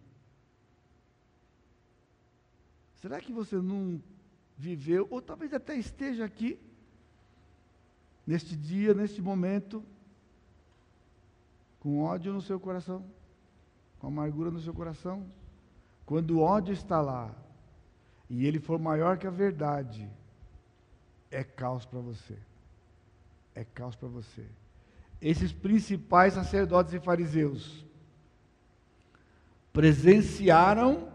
[3.02, 4.02] Será que você não
[4.58, 6.60] viveu, ou talvez até esteja aqui,
[8.26, 9.84] neste dia, neste momento,
[11.80, 13.06] com ódio no seu coração,
[14.00, 15.26] com amargura no seu coração.
[16.06, 17.34] Quando o ódio está lá
[18.30, 20.10] e ele for maior que a verdade,
[21.30, 22.38] é caos para você.
[23.54, 24.46] É caos para você.
[25.22, 27.86] Esses principais sacerdotes e fariseus
[29.72, 31.15] presenciaram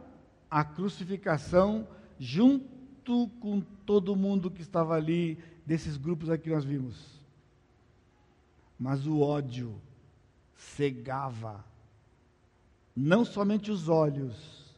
[0.51, 1.87] a crucificação
[2.19, 7.21] junto com todo mundo que estava ali desses grupos aqui que nós vimos.
[8.79, 9.81] Mas o ódio
[10.57, 11.65] cegava
[12.95, 14.75] não somente os olhos,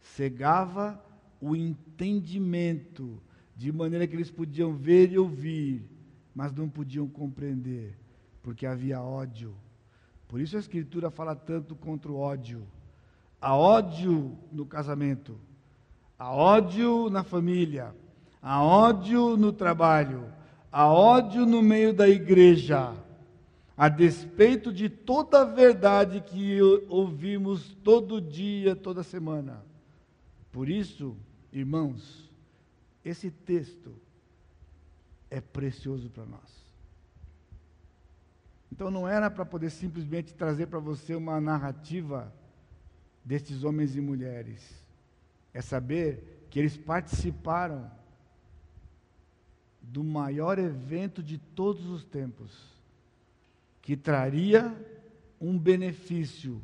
[0.00, 1.02] cegava
[1.40, 3.20] o entendimento,
[3.54, 5.82] de maneira que eles podiam ver e ouvir,
[6.34, 7.98] mas não podiam compreender,
[8.42, 9.54] porque havia ódio.
[10.28, 12.66] Por isso a Escritura fala tanto contra o ódio.
[13.40, 15.38] Há ódio no casamento,
[16.18, 17.94] há ódio na família,
[18.40, 20.32] há ódio no trabalho,
[20.72, 22.94] há ódio no meio da igreja,
[23.76, 26.58] a despeito de toda a verdade que
[26.88, 29.62] ouvimos todo dia, toda semana.
[30.50, 31.14] Por isso,
[31.52, 32.30] irmãos,
[33.04, 33.94] esse texto
[35.30, 36.66] é precioso para nós.
[38.72, 42.32] Então não era para poder simplesmente trazer para você uma narrativa
[43.26, 44.62] destes homens e mulheres.
[45.52, 47.90] É saber que eles participaram
[49.82, 52.52] do maior evento de todos os tempos,
[53.82, 54.74] que traria
[55.40, 56.62] um benefício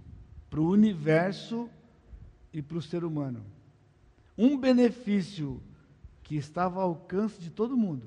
[0.48, 1.68] para o universo
[2.52, 3.44] e para o ser humano.
[4.38, 5.60] Um benefício
[6.22, 8.06] que estava ao alcance de todo mundo,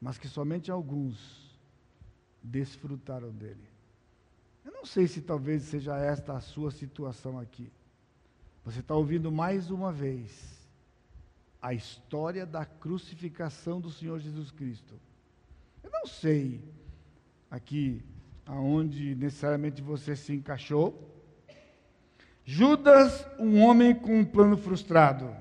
[0.00, 1.58] mas que somente alguns
[2.42, 3.69] desfrutaram dele.
[4.64, 7.70] Eu não sei se talvez seja esta a sua situação aqui.
[8.64, 10.60] Você está ouvindo mais uma vez
[11.60, 14.94] a história da crucificação do Senhor Jesus Cristo.
[15.82, 16.62] Eu não sei
[17.50, 18.02] aqui
[18.46, 21.08] aonde necessariamente você se encaixou.
[22.44, 25.34] Judas, um homem com um plano frustrado.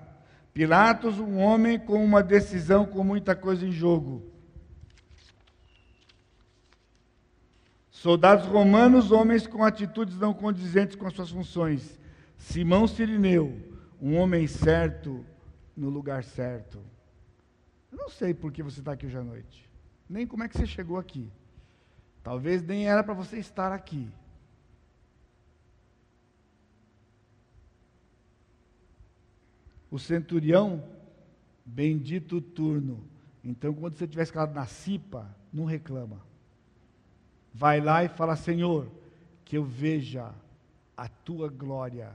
[0.53, 4.31] Pilatos, um homem com uma decisão com muita coisa em jogo.
[7.99, 11.99] Soldados romanos, homens com atitudes não condizentes com as suas funções.
[12.37, 13.61] Simão Sirineu,
[14.01, 15.25] um homem certo
[15.75, 16.79] no lugar certo.
[17.91, 19.69] Eu não sei por que você está aqui hoje à noite,
[20.09, 21.29] nem como é que você chegou aqui.
[22.23, 24.09] Talvez nem era para você estar aqui.
[29.91, 30.81] O centurião,
[31.65, 33.03] bendito turno.
[33.43, 36.28] Então, quando você estiver escalado na cipa, não reclama.
[37.53, 38.87] Vai lá e fala: Senhor,
[39.45, 40.33] que eu veja
[40.95, 42.11] a tua glória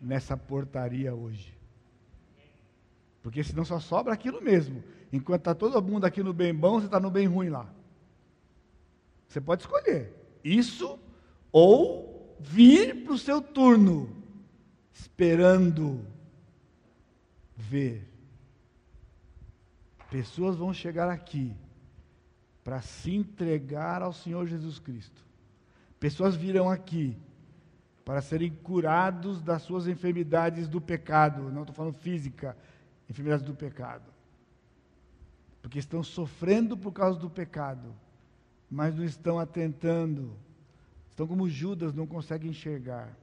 [0.00, 1.56] nessa portaria hoje.
[3.22, 4.84] Porque senão só sobra aquilo mesmo.
[5.12, 7.68] Enquanto está todo mundo aqui no bem bom, você está no bem ruim lá.
[9.26, 10.12] Você pode escolher
[10.44, 10.98] isso
[11.50, 14.14] ou vir para o seu turno,
[14.92, 16.04] esperando
[17.56, 18.06] ver.
[20.10, 21.56] Pessoas vão chegar aqui
[22.66, 25.24] para se entregar ao Senhor Jesus Cristo.
[26.00, 27.16] Pessoas virão aqui
[28.04, 31.52] para serem curados das suas enfermidades do pecado.
[31.52, 32.56] Não estou falando física,
[33.08, 34.10] enfermidades do pecado.
[35.62, 37.94] Porque estão sofrendo por causa do pecado,
[38.68, 40.36] mas não estão atentando.
[41.12, 43.16] Estão como Judas, não conseguem enxergar.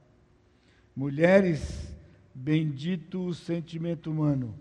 [0.96, 1.94] Mulheres
[2.34, 4.58] Bendito o sentimento humano.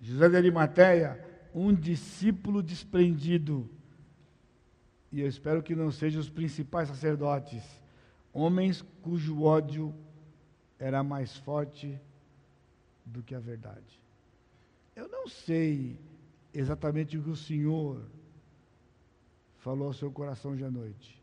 [0.00, 1.24] José de Arimateia,
[1.54, 3.70] um discípulo desprendido.
[5.12, 7.62] E eu espero que não sejam os principais sacerdotes,
[8.32, 9.94] homens cujo ódio
[10.76, 11.98] era mais forte
[13.06, 14.00] do que a verdade.
[14.96, 15.96] Eu não sei
[16.52, 18.04] exatamente o que o Senhor
[19.58, 21.22] falou ao seu coração hoje à noite,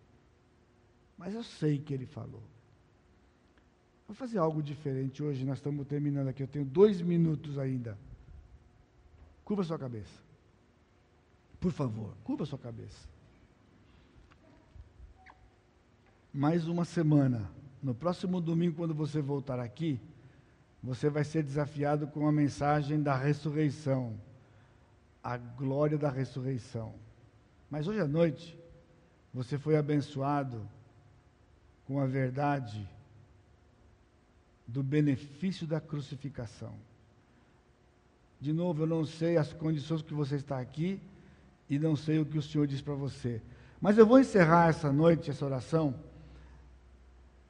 [1.18, 2.44] mas eu sei que ele falou.
[4.08, 7.98] Vou fazer algo diferente hoje, nós estamos terminando aqui, eu tenho dois minutos ainda.
[9.44, 10.22] Curva sua cabeça.
[11.60, 13.08] Por favor, curva sua cabeça.
[16.34, 17.52] Mais uma semana.
[17.84, 20.00] No próximo domingo, quando você voltar aqui,
[20.82, 24.20] você vai ser desafiado com a mensagem da ressurreição.
[25.24, 26.96] A glória da ressurreição.
[27.70, 28.58] Mas hoje à noite,
[29.34, 30.68] você foi abençoado
[31.86, 32.90] com a verdade
[34.68, 36.76] do benefício da crucificação.
[38.42, 41.00] De novo, eu não sei as condições que você está aqui
[41.70, 43.40] e não sei o que o Senhor diz para você.
[43.80, 45.94] Mas eu vou encerrar essa noite, essa oração,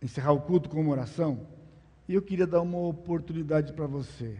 [0.01, 1.47] encerrar o culto com uma oração,
[2.09, 4.37] e eu queria dar uma oportunidade para você.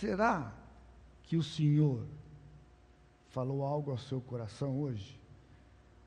[0.00, 0.52] Será
[1.22, 2.04] que o Senhor
[3.30, 5.18] falou algo ao seu coração hoje?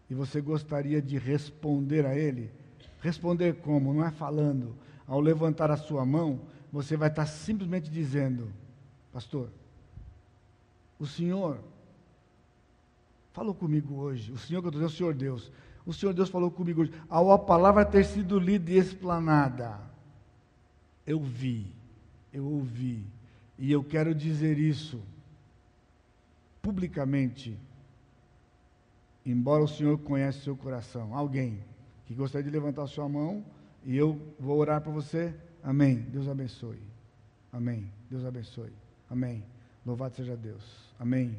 [0.10, 2.52] E você gostaria de responder a Ele?
[3.00, 3.94] Responder como?
[3.94, 4.76] Não é falando,
[5.08, 6.42] ao levantar a sua mão,
[6.72, 8.52] você vai estar simplesmente dizendo:
[9.12, 9.50] Pastor,
[11.00, 11.60] o Senhor
[13.34, 14.32] falou comigo hoje.
[14.32, 15.52] O Senhor que eu estou dizendo, o Senhor Deus.
[15.86, 16.94] O Senhor Deus falou comigo hoje.
[17.10, 19.80] Ao a palavra ter sido lida e explanada,
[21.06, 21.68] eu vi,
[22.32, 23.04] eu ouvi.
[23.58, 25.02] E eu quero dizer isso
[26.62, 27.58] publicamente.
[29.26, 31.16] Embora o Senhor conheça seu coração.
[31.16, 31.60] Alguém
[32.06, 33.44] que gostaria de levantar sua mão
[33.86, 35.34] e eu vou orar para você.
[35.64, 35.96] Amém.
[35.96, 36.82] Deus abençoe.
[37.52, 37.92] Amém.
[38.10, 38.81] Deus abençoe.
[39.12, 39.44] Amém.
[39.86, 40.64] Louvado seja Deus.
[40.98, 41.38] Amém.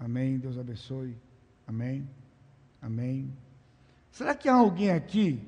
[0.00, 0.38] Amém.
[0.38, 1.16] Deus abençoe.
[1.66, 2.08] Amém.
[2.80, 3.32] Amém.
[4.10, 5.40] Será que há alguém aqui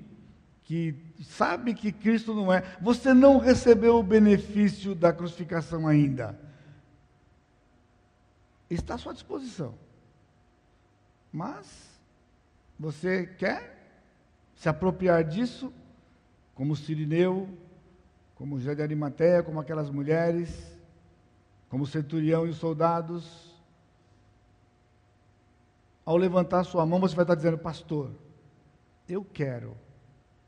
[0.62, 2.62] que sabe que Cristo não é?
[2.80, 6.38] Você não recebeu o benefício da crucificação ainda.
[8.68, 9.74] Está à sua disposição.
[11.32, 11.66] Mas
[12.78, 13.74] você quer
[14.54, 15.72] se apropriar disso?
[16.54, 17.48] como Sirineu,
[18.34, 20.73] como José de Arimateia, como aquelas mulheres,
[21.74, 23.52] como o centurião e os soldados.
[26.04, 28.12] Ao levantar sua mão, você vai estar dizendo, pastor,
[29.08, 29.76] eu quero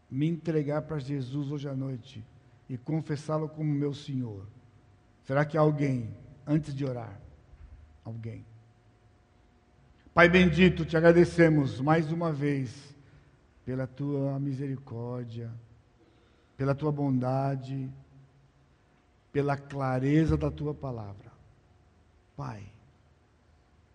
[0.08, 2.24] me entregar para Jesus hoje à noite
[2.68, 4.46] e confessá-lo como meu Senhor.
[5.24, 6.16] Será que alguém,
[6.46, 7.20] antes de orar?
[8.04, 8.46] Alguém.
[10.14, 12.94] Pai bendito, te agradecemos mais uma vez
[13.64, 15.50] pela tua misericórdia
[16.56, 17.90] pela tua bondade,
[19.36, 21.30] pela clareza da tua palavra.
[22.34, 22.62] Pai,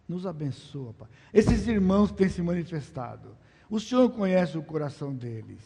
[0.07, 1.07] nos abençoa, Pai.
[1.33, 3.35] Esses irmãos têm se manifestado.
[3.67, 5.63] O Senhor conhece o coração deles,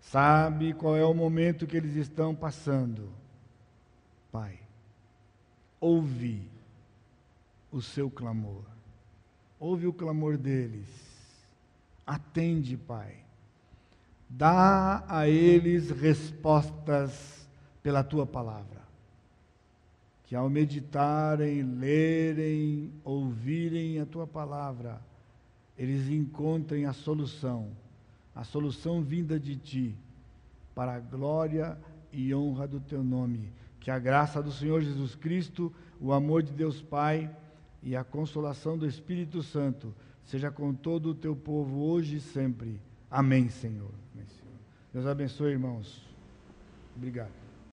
[0.00, 3.12] sabe qual é o momento que eles estão passando.
[4.32, 4.58] Pai,
[5.78, 6.50] ouve
[7.70, 8.64] o seu clamor,
[9.58, 10.88] ouve o clamor deles,
[12.06, 13.18] Atende, Pai.
[14.30, 17.46] Dá a eles respostas
[17.82, 18.79] pela tua palavra.
[20.30, 25.02] Que ao meditarem, lerem, ouvirem a tua palavra,
[25.76, 27.72] eles encontrem a solução,
[28.32, 29.96] a solução vinda de ti,
[30.72, 31.76] para a glória
[32.12, 33.52] e honra do teu nome.
[33.80, 37.28] Que a graça do Senhor Jesus Cristo, o amor de Deus Pai
[37.82, 39.92] e a consolação do Espírito Santo
[40.24, 42.80] seja com todo o teu povo hoje e sempre.
[43.10, 43.90] Amém, Senhor.
[44.14, 44.54] Amém, Senhor.
[44.92, 46.08] Deus abençoe, irmãos.
[46.94, 47.39] Obrigado.